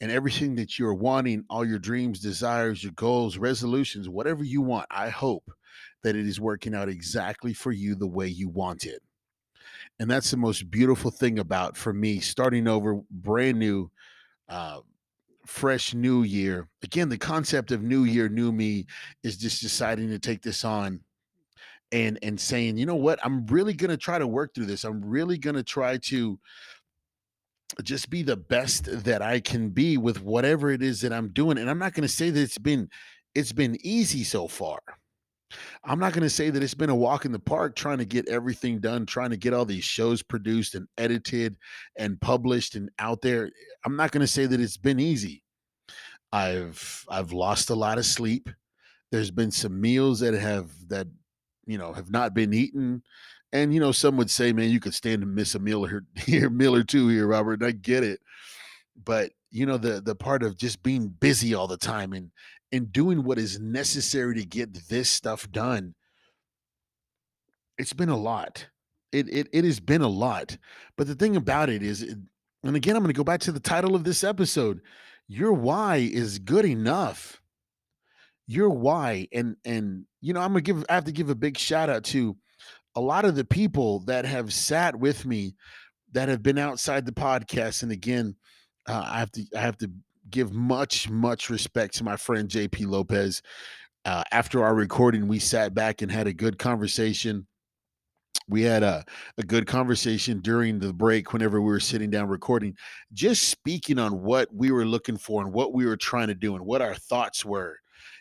[0.00, 4.86] and everything that you're wanting, all your dreams, desires, your goals, resolutions, whatever you want,
[4.90, 5.44] I hope
[6.04, 9.02] that it is working out exactly for you the way you want it.
[10.00, 13.90] And that's the most beautiful thing about for me starting over brand new
[14.48, 14.80] uh,
[15.52, 16.66] fresh new year.
[16.82, 18.86] Again, the concept of new year, new me
[19.22, 21.00] is just deciding to take this on
[21.92, 24.84] and and saying, you know what, I'm really gonna try to work through this.
[24.84, 26.38] I'm really gonna try to
[27.82, 31.58] just be the best that I can be with whatever it is that I'm doing.
[31.58, 32.88] And I'm not gonna say that it's been
[33.34, 34.80] it's been easy so far.
[35.84, 38.04] I'm not going to say that it's been a walk in the park trying to
[38.04, 41.56] get everything done, trying to get all these shows produced and edited
[41.98, 43.50] and published and out there.
[43.84, 45.41] I'm not going to say that it's been easy.
[46.32, 48.48] I've I've lost a lot of sleep.
[49.10, 51.06] There's been some meals that have that
[51.66, 53.02] you know have not been eaten.
[53.52, 56.04] And you know, some would say, man, you could stand to miss a meal here,
[56.16, 57.60] here, meal or two here, Robert.
[57.60, 58.20] And I get it.
[59.04, 62.30] But you know, the the part of just being busy all the time and
[62.72, 65.94] and doing what is necessary to get this stuff done
[67.78, 68.66] it's been a lot
[69.12, 70.56] it it, it has been a lot
[70.96, 73.60] but the thing about it is and again i'm going to go back to the
[73.60, 74.80] title of this episode
[75.32, 77.40] your why is good enough
[78.46, 81.56] your why and and you know i'm to give i have to give a big
[81.56, 82.36] shout out to
[82.94, 85.54] a lot of the people that have sat with me
[86.12, 88.36] that have been outside the podcast and again
[88.88, 89.90] uh, i have to i have to
[90.32, 93.42] give much, much respect to my friend JP Lopez.
[94.04, 97.46] Uh, after our recording, we sat back and had a good conversation.
[98.52, 99.02] We had a,
[99.38, 102.76] a good conversation during the break whenever we were sitting down recording,
[103.14, 106.54] just speaking on what we were looking for and what we were trying to do
[106.54, 107.78] and what our thoughts were,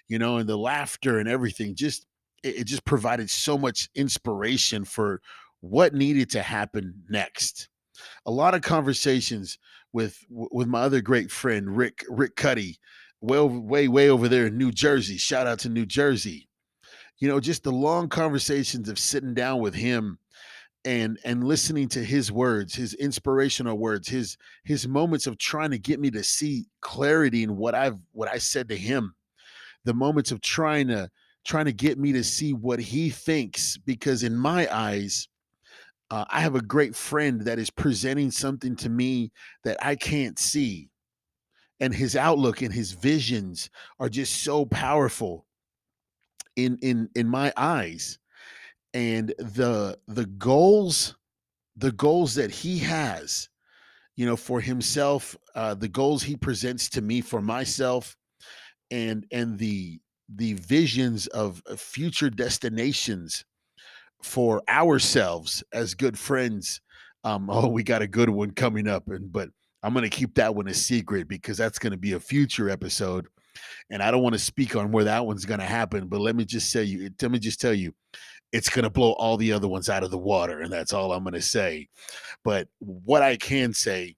[0.07, 1.75] you know, and the laughter and everything.
[1.75, 2.05] Just
[2.43, 5.21] it, it just provided so much inspiration for
[5.59, 7.67] what needed to happen next.
[8.25, 9.59] A lot of conversations
[9.91, 12.77] with with my other great friend Rick Rick Cuddy,
[13.19, 15.17] way way way over there in New Jersey.
[15.17, 16.47] Shout out to New Jersey.
[17.17, 20.17] You know, just the long conversations of sitting down with him
[20.85, 25.79] and and listening to his words, his inspirational words, his his moments of trying to
[25.79, 29.15] get me to see clarity in what I've what I said to him.
[29.85, 31.09] The moments of trying to
[31.45, 35.27] trying to get me to see what he thinks because in my eyes
[36.11, 39.31] uh, I have a great friend that is presenting something to me
[39.63, 40.89] that I can't see.
[41.79, 45.47] And his outlook and his visions are just so powerful
[46.57, 48.19] in in in my eyes.
[48.93, 51.15] And the the goals,
[51.75, 53.49] the goals that he has,
[54.17, 58.17] you know, for himself, uh, the goals he presents to me for myself,
[58.89, 59.99] and and the
[60.35, 63.45] the visions of future destinations
[64.23, 66.81] for ourselves as good friends.
[67.23, 69.49] Um, oh, we got a good one coming up, and but
[69.83, 73.27] I'm gonna keep that one a secret because that's gonna be a future episode,
[73.89, 76.07] and I don't want to speak on where that one's gonna happen.
[76.07, 77.93] But let me just say you, let me just tell you,
[78.51, 81.23] it's gonna blow all the other ones out of the water, and that's all I'm
[81.23, 81.89] gonna say.
[82.43, 84.15] But what I can say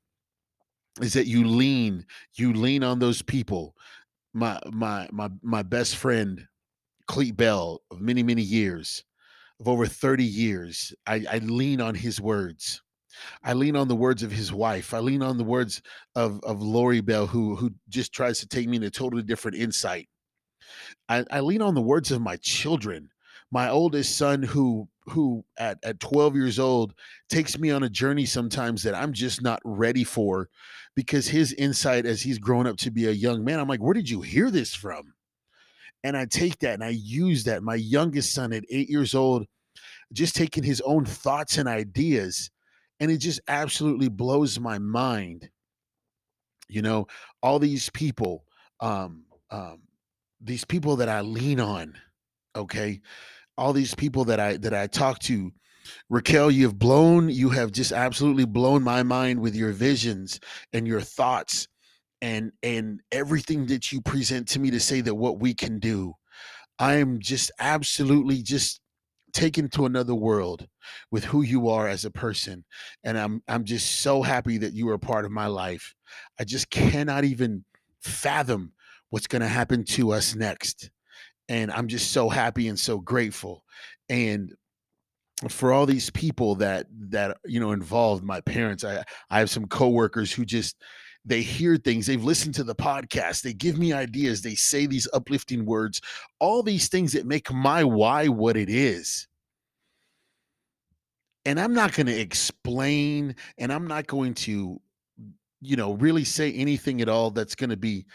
[1.02, 3.76] is that you lean, you lean on those people.
[4.34, 6.48] My my my my best friend,
[7.08, 9.04] Cleet Bell, of many many years
[9.60, 12.82] of over 30 years, I, I lean on his words.
[13.44, 14.94] I lean on the words of his wife.
[14.94, 15.82] I lean on the words
[16.16, 19.58] of of Lori Bell, who who just tries to take me in a totally different
[19.58, 20.10] insight.
[21.08, 23.10] I, I lean on the words of my children.
[23.54, 26.96] My oldest son, who who at, at 12 years old
[27.30, 30.50] takes me on a journey sometimes that I'm just not ready for
[30.96, 33.94] because his insight as he's grown up to be a young man, I'm like, where
[33.94, 35.14] did you hear this from?
[36.04, 37.62] And I take that and I use that.
[37.62, 39.46] My youngest son at eight years old,
[40.14, 42.50] just taking his own thoughts and ideas.
[43.00, 45.48] And it just absolutely blows my mind.
[46.70, 47.06] You know,
[47.44, 48.46] all these people,
[48.80, 49.82] um, um,
[50.42, 51.94] these people that I lean on,
[52.56, 53.02] okay,
[53.58, 55.52] all these people that I that I talk to,
[56.10, 60.40] Raquel, you have blown, you have just absolutely blown my mind with your visions
[60.72, 61.68] and your thoughts
[62.22, 66.14] and and everything that you present to me to say that what we can do.
[66.80, 68.82] I am just absolutely just
[69.34, 70.68] taken to another world
[71.12, 72.64] with who you are as a person.
[73.04, 75.94] And i'm i'm just so happy that you are a part of my life.
[76.40, 77.66] I just cannot even
[78.02, 78.74] fathom
[79.10, 80.90] what's going to happen to us next
[81.54, 83.64] and i'm just so happy and so grateful.
[84.10, 84.54] And
[85.50, 89.68] for all these people that that you know involved my parents i i have some
[89.68, 90.78] coworkers who just
[91.26, 95.08] they hear things they've listened to the podcast they give me ideas they say these
[95.14, 96.00] uplifting words
[96.40, 99.28] all these things that make my why what it is.
[101.46, 104.80] And i'm not going to explain and i'm not going to
[105.62, 108.06] you know really say anything at all that's going to be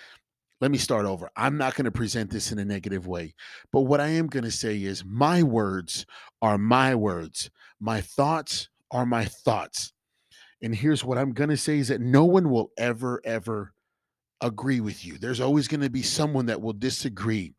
[0.61, 3.34] let me start over i'm not going to present this in a negative way
[3.72, 6.06] but what i am going to say is my words
[6.42, 7.50] are my words
[7.80, 9.92] my thoughts are my thoughts
[10.62, 13.72] and here's what I'm going to say is that no one will ever, ever,
[14.40, 15.18] agree with you.
[15.18, 17.54] There's always going to be someone that will disagree.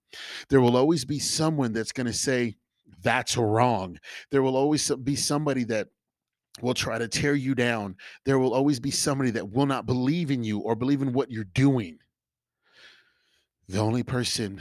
[0.50, 2.56] There will always be someone that's going to say,
[3.02, 4.00] that's wrong.
[4.32, 5.90] There will always be somebody that
[6.62, 7.96] will try to tear you down.
[8.26, 11.32] There will always be somebody that will not believe in you or believe in what
[11.32, 12.00] you're doing.
[13.70, 14.60] The only person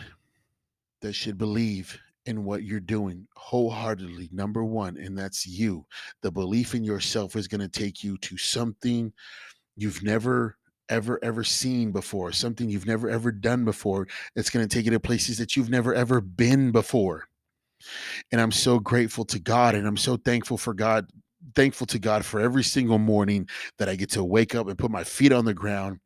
[1.01, 5.87] that should believe in what you're doing wholeheartedly, number one, and that's you.
[6.21, 9.11] The belief in yourself is going to take you to something
[9.77, 10.59] you've never
[10.91, 14.91] ever ever seen before something you've never ever done before it's going to take you
[14.91, 17.25] to places that you've never ever been before
[18.33, 21.07] and i'm so grateful to god and i'm so thankful for god
[21.55, 23.47] thankful to god for every single morning
[23.77, 26.01] that i get to wake up and put my feet on the ground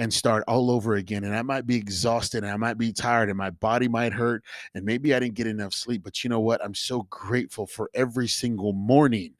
[0.00, 1.24] and start all over again.
[1.24, 4.42] And I might be exhausted and I might be tired and my body might hurt
[4.74, 6.02] and maybe I didn't get enough sleep.
[6.02, 6.64] But you know what?
[6.64, 9.34] I'm so grateful for every single morning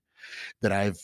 [0.60, 1.00] that I've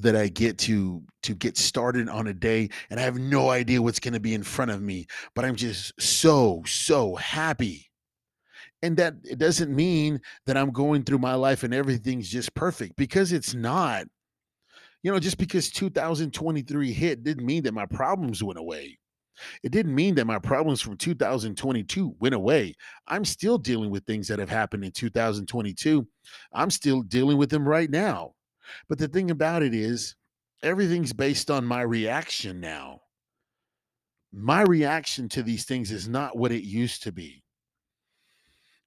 [0.00, 3.80] that I get to to get started on a day and I have no idea
[3.80, 7.90] what's going to be in front of me, but I'm just so so happy.
[8.82, 12.96] And that it doesn't mean that I'm going through my life and everything's just perfect
[12.96, 14.06] because it's not.
[15.02, 18.98] You know, just because 2023 hit didn't mean that my problems went away.
[19.62, 22.74] It didn't mean that my problems from 2022 went away.
[23.06, 26.06] I'm still dealing with things that have happened in 2022.
[26.52, 28.34] I'm still dealing with them right now.
[28.88, 30.16] But the thing about it is,
[30.62, 33.00] everything's based on my reaction now.
[34.32, 37.42] My reaction to these things is not what it used to be.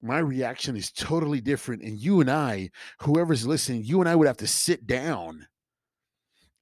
[0.02, 1.82] My reaction is totally different.
[1.82, 5.46] And you and I, whoever's listening, you and I would have to sit down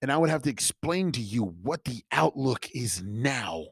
[0.03, 3.67] and I would have to explain to you what the outlook is now.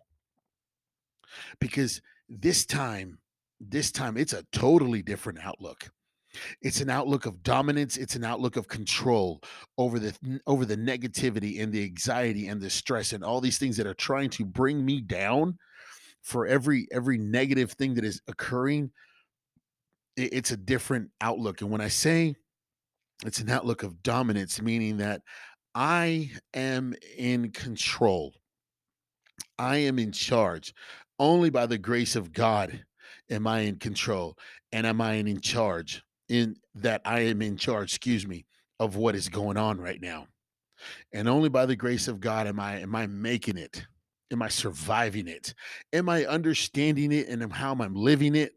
[1.61, 3.18] Because this time,
[3.61, 5.91] this time, it's a totally different outlook.
[6.61, 7.97] It's an outlook of dominance.
[7.97, 9.43] It's an outlook of control
[9.79, 13.76] over the over the negativity and the anxiety and the stress and all these things
[13.79, 15.59] that are trying to bring me down.
[16.22, 18.91] For every every negative thing that is occurring,
[20.16, 21.62] it's a different outlook.
[21.62, 22.37] And when I say
[23.24, 25.22] it's an outlook of dominance, meaning that
[25.79, 28.35] I am in control.
[29.61, 30.74] I am in charge.
[31.20, 32.85] Only by the grace of God
[33.31, 34.37] am I in control
[34.72, 38.45] and am I in charge in that I am in charge, excuse me,
[38.81, 40.26] of what is going on right now.
[41.12, 43.87] And only by the grace of God am I am I making it?
[44.33, 45.55] Am I surviving it?
[45.93, 48.55] Am I understanding it and how am I'm living it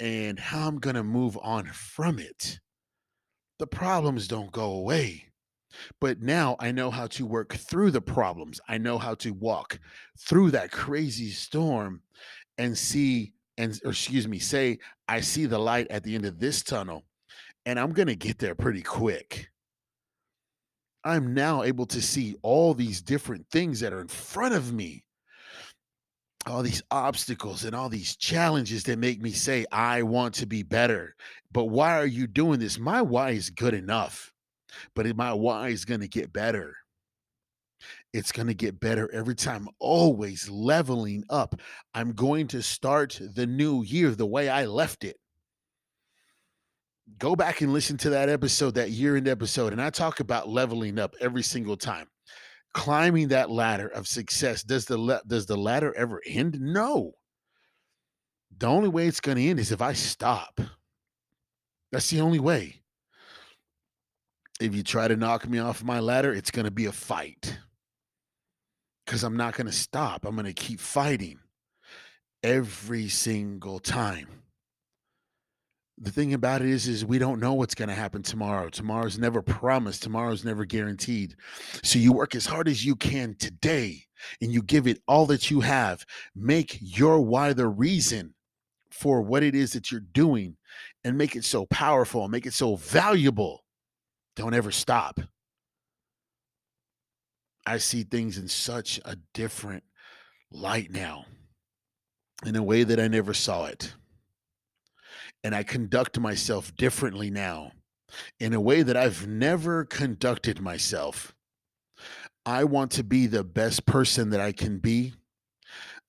[0.00, 2.58] and how I'm going to move on from it?
[3.60, 5.26] The problems don't go away.
[6.00, 8.60] But now I know how to work through the problems.
[8.68, 9.78] I know how to walk
[10.18, 12.02] through that crazy storm
[12.58, 16.38] and see and or excuse me, say I see the light at the end of
[16.38, 17.04] this tunnel
[17.64, 19.50] and I'm going to get there pretty quick.
[21.04, 25.04] I'm now able to see all these different things that are in front of me.
[26.46, 30.62] All these obstacles and all these challenges that make me say, I want to be
[30.62, 31.16] better.
[31.50, 32.78] But why are you doing this?
[32.78, 34.32] My why is good enough
[34.94, 36.74] but my why is going to get better.
[38.12, 41.60] It's going to get better every time, always leveling up.
[41.94, 45.16] I'm going to start the new year the way I left it.
[47.18, 50.48] Go back and listen to that episode, that year end episode, and I talk about
[50.48, 52.06] leveling up every single time.
[52.74, 54.62] Climbing that ladder of success.
[54.62, 56.60] Does the le- does the ladder ever end?
[56.60, 57.12] No.
[58.58, 60.60] The only way it's going to end is if I stop.
[61.92, 62.82] That's the only way
[64.60, 67.58] if you try to knock me off my ladder, it's going to be a fight
[69.04, 70.24] because I'm not going to stop.
[70.24, 71.38] I'm going to keep fighting
[72.42, 74.28] every single time.
[75.98, 78.68] The thing about it is, is we don't know what's going to happen tomorrow.
[78.68, 80.02] Tomorrow's never promised.
[80.02, 81.36] Tomorrow's never guaranteed.
[81.82, 84.04] So you work as hard as you can today,
[84.42, 86.04] and you give it all that you have.
[86.34, 88.34] Make your why the reason
[88.90, 90.56] for what it is that you're doing,
[91.04, 93.64] and make it so powerful, and make it so valuable
[94.36, 95.18] don't ever stop.
[97.66, 99.82] I see things in such a different
[100.52, 101.24] light now,
[102.44, 103.94] in a way that I never saw it.
[105.42, 107.72] And I conduct myself differently now,
[108.38, 111.34] in a way that I've never conducted myself.
[112.44, 115.14] I want to be the best person that I can be.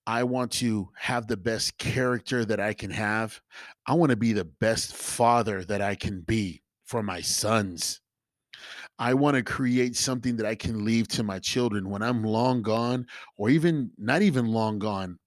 [0.06, 3.42] I want to have the best character that I can have.
[3.88, 8.00] I want to be the best father that I can be for my sons.
[9.00, 12.62] I want to create something that I can leave to my children when I'm long
[12.62, 13.06] gone,
[13.38, 15.20] or even not even long gone,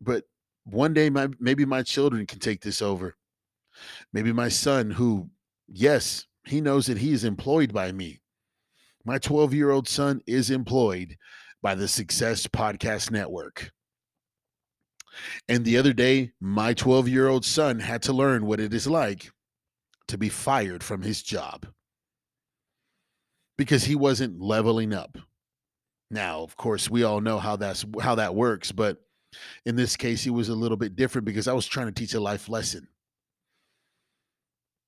[0.00, 0.24] but
[0.64, 3.16] one day my maybe my children can take this over.
[4.12, 5.30] Maybe my son, who,
[5.68, 8.20] yes, he knows that he is employed by me.
[9.04, 11.16] My 12 year old son is employed,
[11.62, 13.70] by the Success Podcast Network.
[15.48, 18.86] And the other day, my 12 year old son had to learn what it is
[18.86, 19.30] like
[20.08, 21.66] to be fired from his job
[23.60, 25.18] because he wasn't leveling up.
[26.10, 28.96] Now, of course, we all know how that's how that works, but
[29.66, 32.14] in this case, he was a little bit different because I was trying to teach
[32.14, 32.88] a life lesson.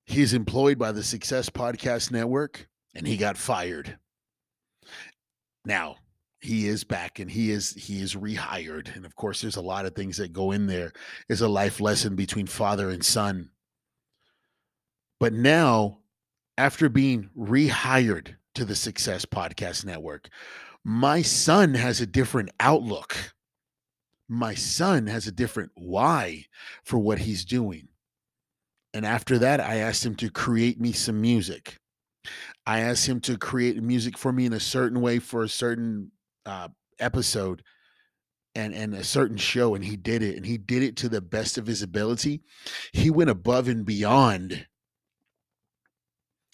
[0.07, 3.99] He's employed by the Success Podcast Network and he got fired.
[5.65, 5.97] Now,
[6.41, 9.85] he is back and he is he is rehired and of course there's a lot
[9.85, 10.93] of things that go in there.
[11.29, 13.51] is a life lesson between father and son
[15.19, 15.99] but now
[16.57, 20.29] after being rehired to the success podcast network.
[20.83, 23.33] My son has a different outlook.
[24.27, 26.45] My son has a different why
[26.83, 27.87] for what he's doing.
[28.93, 31.79] And after that i asked him to create me some music.
[32.65, 36.11] I asked him to create music for me in a certain way for a certain
[36.45, 37.63] uh, episode
[38.55, 41.21] and and a certain show and he did it and he did it to the
[41.21, 42.43] best of his ability.
[42.91, 44.67] He went above and beyond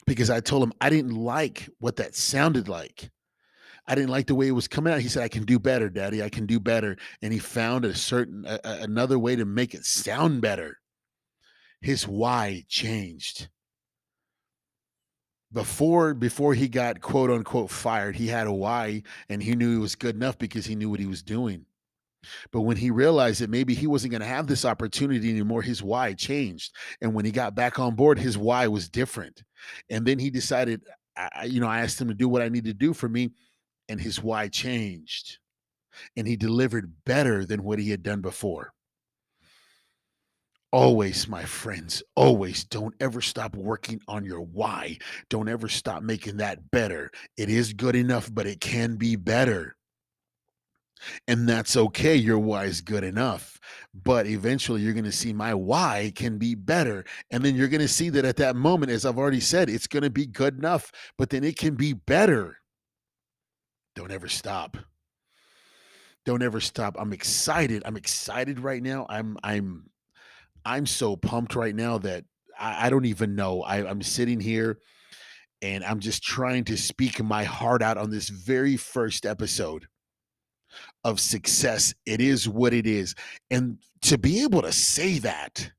[0.10, 3.12] because i told him i didn't like what that sounded like.
[3.88, 5.02] I didn't like the way it was coming out.
[5.02, 6.22] He said i can do better daddy.
[6.22, 6.96] I can do better.
[7.24, 10.78] And he found a certain a, another way to make it sound better.
[11.82, 13.50] His why changed.
[15.52, 19.78] Before before he got quote unquote fired he had a why and he knew he
[19.78, 21.66] was good enough because he knew what he was doing
[22.52, 25.82] but when he realized that maybe he wasn't going to have this opportunity anymore his
[25.82, 29.44] why changed and when he got back on board his why was different
[29.90, 30.82] and then he decided
[31.16, 33.32] I, you know i asked him to do what i need to do for me
[33.88, 35.40] and his why changed
[36.16, 38.74] and he delivered better than what he had done before
[40.72, 45.00] Always, my friends, always don't ever stop working on your why.
[45.28, 47.10] Don't ever stop making that better.
[47.38, 49.76] It is good enough, but it can be better.
[51.28, 52.16] And that's okay.
[52.16, 53.60] Your why is good enough.
[53.94, 57.06] But eventually, you're going to see my why can be better.
[57.32, 59.88] And then you're going to see that at that moment, as I've already said, it's
[59.88, 62.58] going to be good enough, but then it can be better.
[63.96, 64.78] Don't ever stop.
[66.26, 66.96] Don't ever stop.
[67.00, 67.82] I'm excited.
[67.86, 69.06] I'm excited right now.
[69.10, 69.90] I'm, I'm,
[70.66, 72.26] I'm so pumped right now that
[72.60, 73.62] I, I don't even know.
[73.62, 74.80] I, I'm sitting here
[75.62, 79.88] and I'm just trying to speak my heart out on this very first episode
[81.04, 81.94] of success.
[82.06, 83.16] It is what it is.
[83.50, 85.72] And to be able to say that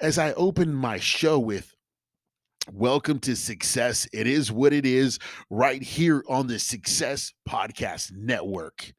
[0.00, 1.74] as I open my show with
[2.72, 4.06] Welcome to Success.
[4.12, 8.92] It is what it is right here on the Success Podcast Network.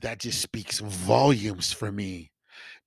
[0.00, 2.31] That just speaks volumes for me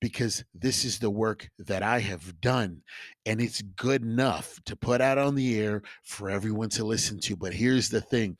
[0.00, 2.82] because this is the work that I have done
[3.24, 7.36] and it's good enough to put out on the air for everyone to listen to.
[7.36, 8.36] But here's the thing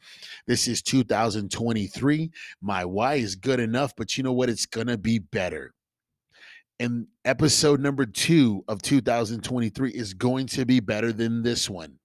[0.47, 2.31] this is 2023.
[2.61, 4.51] My why is good enough, but you know what?
[4.51, 5.73] It's going to be better.
[6.79, 11.99] And episode number two of 2023 is going to be better than this one.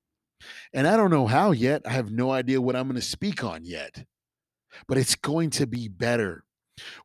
[0.73, 1.81] And I don't know how yet.
[1.85, 4.05] I have no idea what I'm going to speak on yet,
[4.87, 6.45] but it's going to be better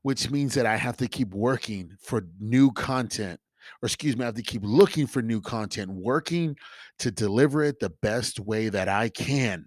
[0.02, 3.40] which means that I have to keep working for new content,
[3.82, 6.56] or excuse me, I have to keep looking for new content, working
[6.98, 9.66] to deliver it the best way that I can.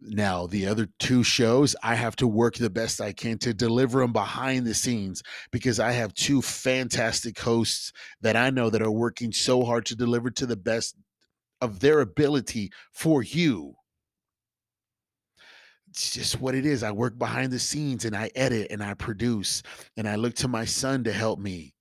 [0.00, 4.00] Now, the other two shows, I have to work the best I can to deliver
[4.00, 7.90] them behind the scenes because I have two fantastic hosts
[8.20, 10.96] that I know that are working so hard to deliver to the best
[11.62, 13.74] of their ability for you
[15.94, 16.82] it's just what it is.
[16.82, 19.62] I work behind the scenes and I edit and I produce
[19.96, 21.72] and I look to my son to help me.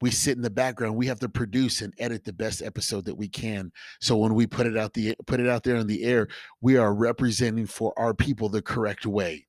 [0.00, 0.96] We sit in the background.
[0.96, 3.70] We have to produce and edit the best episode that we can.
[4.00, 6.28] So when we put it out the put it out there in the air,
[6.62, 9.46] we are representing for our people the correct way.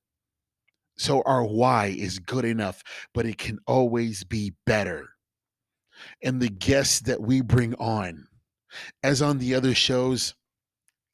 [0.98, 2.82] So our why is good enough,
[3.14, 5.08] but it can always be better.
[6.22, 8.26] And the guests that we bring on,
[9.02, 10.34] as on the other shows,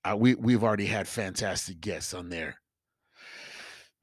[0.05, 2.60] uh, we we've already had fantastic guests on there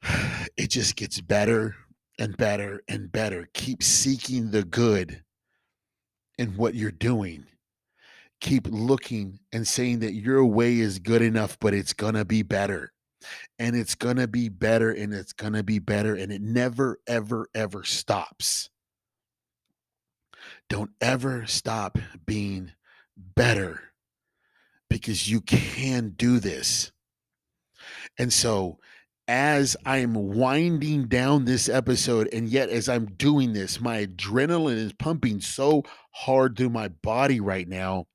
[0.58, 1.76] it just gets better
[2.20, 3.48] and better and better.
[3.54, 5.24] Keep seeking the good
[6.38, 7.46] in what you're doing.
[8.40, 12.44] Keep looking and saying that your way is good enough, but it's going to be
[12.44, 12.92] better.
[13.58, 16.16] And it's going to be better and it's going to be better.
[16.16, 18.70] And it never, ever, ever stops.
[20.70, 22.72] Don't ever stop being
[23.18, 23.82] better
[24.90, 26.92] because you can do this.
[28.20, 28.78] And so,
[29.28, 34.94] as I'm winding down this episode, and yet as I'm doing this, my adrenaline is
[34.94, 38.06] pumping so hard through my body right now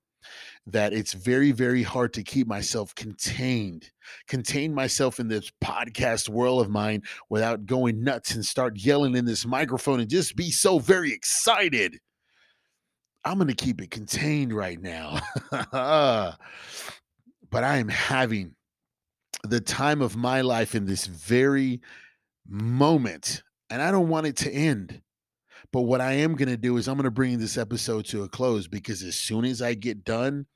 [0.67, 3.91] that it's very, very hard to keep myself contained,
[4.29, 9.25] contain myself in this podcast world of mine without going nuts and start yelling in
[9.25, 11.99] this microphone and just be so very excited.
[13.25, 15.21] I'm going to keep it contained right now.
[15.51, 15.65] but
[17.53, 18.55] I am having
[19.43, 21.81] the time of my life in this very
[22.49, 25.03] moment, and I don't want it to end.
[25.73, 28.25] But what I am going to do is I'm going to bring this episode to
[28.25, 30.47] a close because as soon as I get done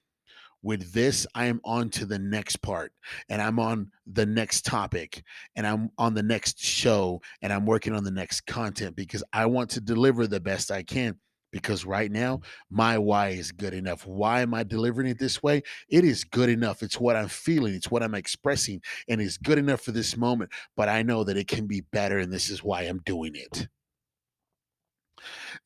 [0.62, 2.92] with this, I am on to the next part
[3.28, 5.22] and I'm on the next topic
[5.54, 9.46] and I'm on the next show and I'm working on the next content because I
[9.46, 11.18] want to deliver the best I can.
[11.56, 12.76] Because right now, mm-hmm.
[12.76, 14.06] my why is good enough.
[14.06, 15.62] Why am I delivering it this way?
[15.88, 16.82] It is good enough.
[16.82, 20.50] It's what I'm feeling, it's what I'm expressing, and it's good enough for this moment.
[20.76, 23.68] But I know that it can be better, and this is why I'm doing it.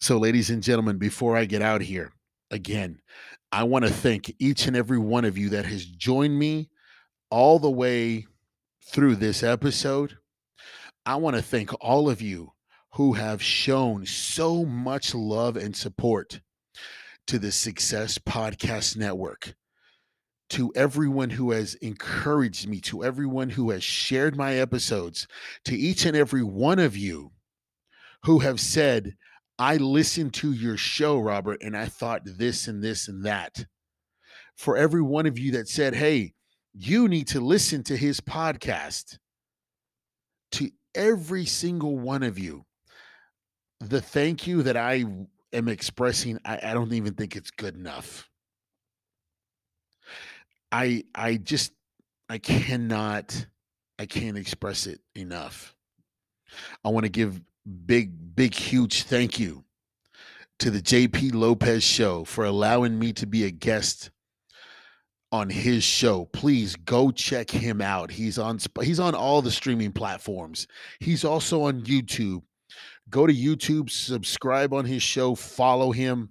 [0.01, 2.13] So, ladies and gentlemen, before I get out here,
[2.51, 3.01] again,
[3.53, 6.71] I want to thank each and every one of you that has joined me
[7.31, 8.27] all the way
[8.87, 10.17] through this episode.
[11.05, 12.53] I want to thank all of you
[12.95, 16.41] who have shown so much love and support
[17.27, 19.55] to the Success Podcast Network.
[20.51, 25.29] To everyone who has encouraged me, to everyone who has shared my episodes,
[25.65, 27.31] to each and every one of you
[28.25, 29.15] who have said,
[29.61, 33.65] I listened to your show, Robert, and I thought this and this and that.
[34.57, 36.33] For every one of you that said, hey,
[36.75, 39.19] you need to listen to his podcast.
[40.53, 42.65] To every single one of you,
[43.81, 45.05] the thank you that I
[45.53, 48.29] am expressing, I, I don't even think it's good enough.
[50.73, 51.73] I I just
[52.29, 53.47] I cannot
[53.99, 55.75] I can't express it enough.
[56.85, 57.41] I want to give
[57.87, 59.65] big, big, huge thank you
[60.59, 64.11] to the JP Lopez show for allowing me to be a guest
[65.33, 66.27] on his show.
[66.27, 68.11] Please go check him out.
[68.11, 70.67] He's on he's on all the streaming platforms.
[70.99, 72.43] He's also on YouTube.
[73.11, 76.31] Go to YouTube, subscribe on his show, follow him,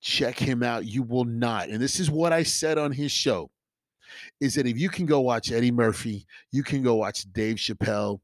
[0.00, 0.84] check him out.
[0.84, 1.68] You will not.
[1.68, 3.50] And this is what I said on his show
[4.40, 8.20] is that if you can go watch Eddie Murphy, you can go watch Dave Chappelle,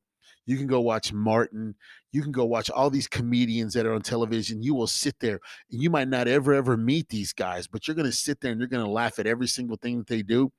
[0.47, 1.75] you can go watch Martin.
[2.13, 4.63] You can go watch all these comedians that are on television.
[4.63, 5.41] You will sit there
[5.71, 8.53] and you might not ever, ever meet these guys, but you're going to sit there
[8.53, 10.51] and you're going to laugh at every single thing that they do.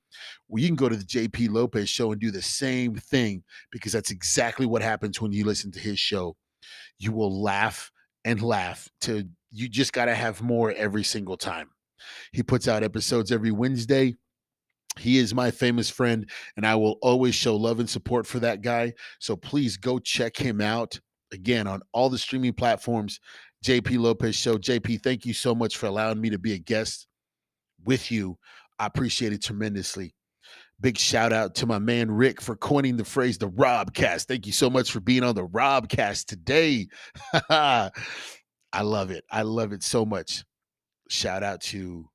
[0.49, 3.93] Well, you can go to the JP Lopez show and do the same thing because
[3.93, 6.35] that's exactly what happens when you listen to his show.
[6.99, 7.91] You will laugh
[8.25, 11.69] and laugh to you just got to have more every single time.
[12.31, 14.15] He puts out episodes every Wednesday.
[14.97, 18.61] He is my famous friend, and I will always show love and support for that
[18.61, 18.93] guy.
[19.19, 20.99] So please go check him out
[21.31, 23.19] again on all the streaming platforms.
[23.63, 24.57] JP Lopez Show.
[24.57, 27.07] JP, thank you so much for allowing me to be a guest
[27.83, 28.37] with you.
[28.79, 30.13] I appreciate it tremendously.
[30.79, 34.25] Big shout out to my man Rick for coining the phrase the Robcast.
[34.25, 36.87] Thank you so much for being on the Robcast today.
[37.49, 39.23] I love it.
[39.31, 40.43] I love it so much.
[41.09, 42.07] Shout out to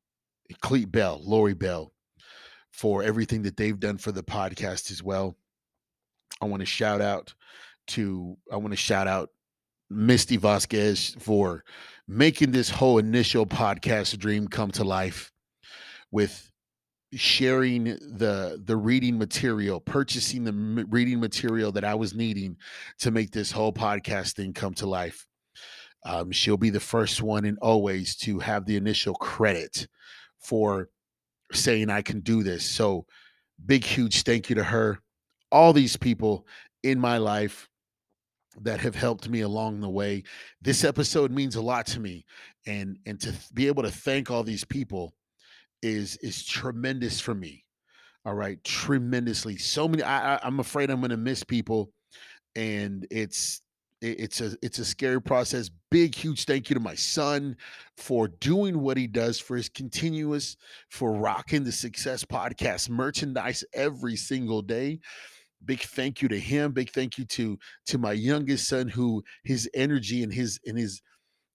[0.62, 1.92] Cleet Bell, Lori Bell,
[2.70, 5.36] for everything that they've done for the podcast as well.
[6.40, 7.34] I want to shout out
[7.88, 9.30] to I want to shout out
[9.90, 11.64] Misty Vasquez for
[12.06, 15.32] making this whole initial podcast dream come to life
[16.10, 16.51] with
[17.14, 22.56] sharing the the reading material purchasing the reading material that i was needing
[22.98, 25.26] to make this whole podcast thing come to life
[26.04, 29.86] um, she'll be the first one and always to have the initial credit
[30.38, 30.88] for
[31.52, 32.64] saying I can do this.
[32.64, 33.06] So
[33.64, 34.98] big, huge thank you to her.
[35.50, 36.46] All these people
[36.82, 37.68] in my life
[38.60, 40.24] that have helped me along the way.
[40.60, 42.26] This episode means a lot to me.
[42.66, 45.14] And and to be able to thank all these people
[45.82, 47.64] is is tremendous for me.
[48.24, 49.56] All right, tremendously.
[49.56, 50.02] So many.
[50.02, 51.90] I, I I'm afraid I'm going to miss people,
[52.54, 53.62] and it's
[54.02, 57.56] it's a it's a scary process big huge thank you to my son
[57.96, 60.56] for doing what he does for his continuous
[60.90, 64.98] for rocking the success podcast merchandise every single day
[65.66, 67.56] big thank you to him big thank you to
[67.86, 71.00] to my youngest son who his energy and his and his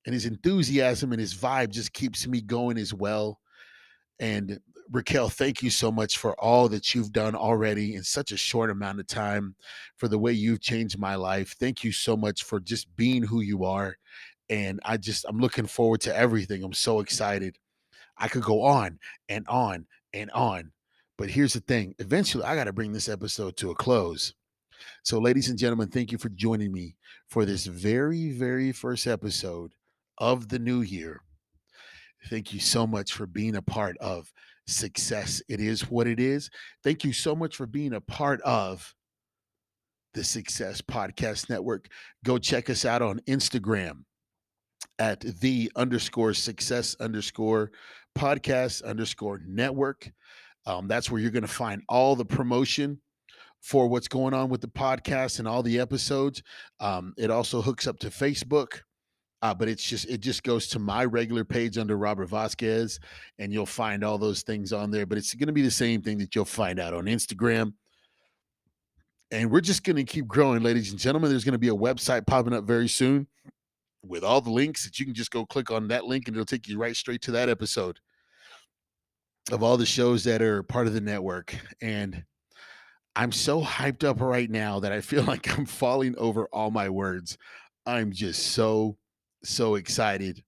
[0.06, 3.40] and his enthusiasm and his vibe just keeps me going as well
[4.20, 4.60] and
[4.92, 8.70] Raquel, thank you so much for all that you've done already in such a short
[8.70, 9.56] amount of time,
[9.98, 11.56] for the way you've changed my life.
[11.60, 13.98] Thank you so much for just being who you are.
[14.50, 16.64] And I just, I'm looking forward to everything.
[16.64, 17.58] I'm so excited.
[18.18, 20.72] I could go on and on and on.
[21.18, 24.34] But here's the thing eventually, I got to bring this episode to a close.
[25.04, 26.96] So, ladies and gentlemen, thank you for joining me
[27.28, 29.74] for this very, very first episode
[30.20, 31.22] of the new year.
[32.26, 34.32] Thank you so much for being a part of
[34.68, 35.42] success.
[35.48, 36.50] It is what it is.
[36.84, 38.94] Thank you so much for being a part of
[40.14, 41.88] the Success Podcast Network.
[42.26, 44.04] Go check us out on Instagram
[45.00, 47.72] at the underscore success underscore
[48.18, 50.12] podcast underscore network.
[50.66, 53.00] Um, that's where you're going to find all the promotion
[53.62, 56.42] for what's going on with the podcast and all the episodes.
[56.80, 58.82] Um, it also hooks up to Facebook.
[59.42, 63.00] Uh, but it's just it just goes to my regular page under Robert Vasquez,
[63.38, 65.06] and you'll find all those things on there.
[65.06, 67.74] But it's going to be the same thing that you'll find out on Instagram.
[69.30, 71.30] And we're just going to keep growing, ladies and gentlemen.
[71.30, 73.28] There's going to be a website popping up very soon
[74.04, 76.46] with all the links that you can just go click on that link and it'll
[76.46, 78.00] take you right straight to that episode
[79.52, 81.56] of all the shows that are part of the network.
[81.82, 82.24] And
[83.16, 86.90] I'm so hyped up right now that I feel like I'm falling over all my
[86.90, 87.38] words.
[87.86, 88.98] I'm just so
[89.50, 90.44] so excited.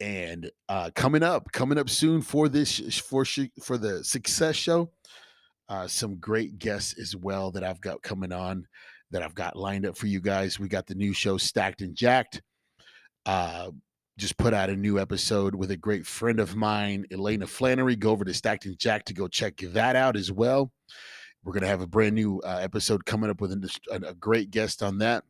[0.00, 3.24] And uh, coming up, coming up soon for this for
[3.62, 4.90] for the success show,
[5.68, 8.66] uh, some great guests as well that I've got coming on
[9.10, 10.58] that I've got lined up for you guys.
[10.58, 12.42] We got the new show Stacked and Jacked.
[13.24, 13.70] Uh,
[14.18, 17.96] just put out a new episode with a great friend of mine, Elena Flannery.
[17.96, 20.72] Go over to Stacked and Jack to go check that out as well.
[21.44, 24.50] We're going to have a brand new uh, episode coming up with a, a great
[24.50, 25.24] guest on that.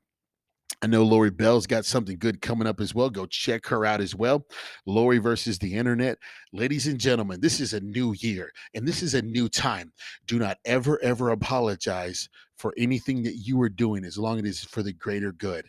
[0.83, 3.09] I know Lori Bell's got something good coming up as well.
[3.09, 4.47] Go check her out as well.
[4.87, 6.19] Lori versus the internet.
[6.53, 9.93] Ladies and gentlemen, this is a new year and this is a new time.
[10.27, 14.49] Do not ever, ever apologize for anything that you are doing as long as it
[14.49, 15.65] is for the greater good.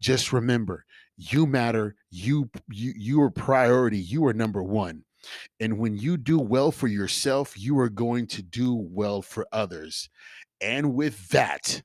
[0.00, 0.84] Just remember,
[1.16, 1.96] you matter.
[2.10, 3.98] You you you are priority.
[3.98, 5.04] You are number one.
[5.60, 10.08] And when you do well for yourself, you are going to do well for others.
[10.60, 11.82] And with that,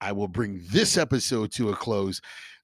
[0.00, 2.20] I will bring this episode to a close.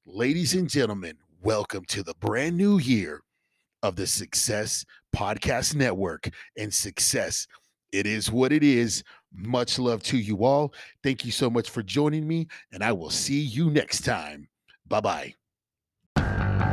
[0.07, 3.22] Ladies and gentlemen, welcome to the brand new year
[3.82, 7.47] of the Success Podcast Network and Success.
[7.91, 9.03] It is what it is.
[9.32, 10.72] Much love to you all.
[11.03, 14.49] Thank you so much for joining me, and I will see you next time.
[14.87, 15.35] Bye
[16.16, 16.70] bye.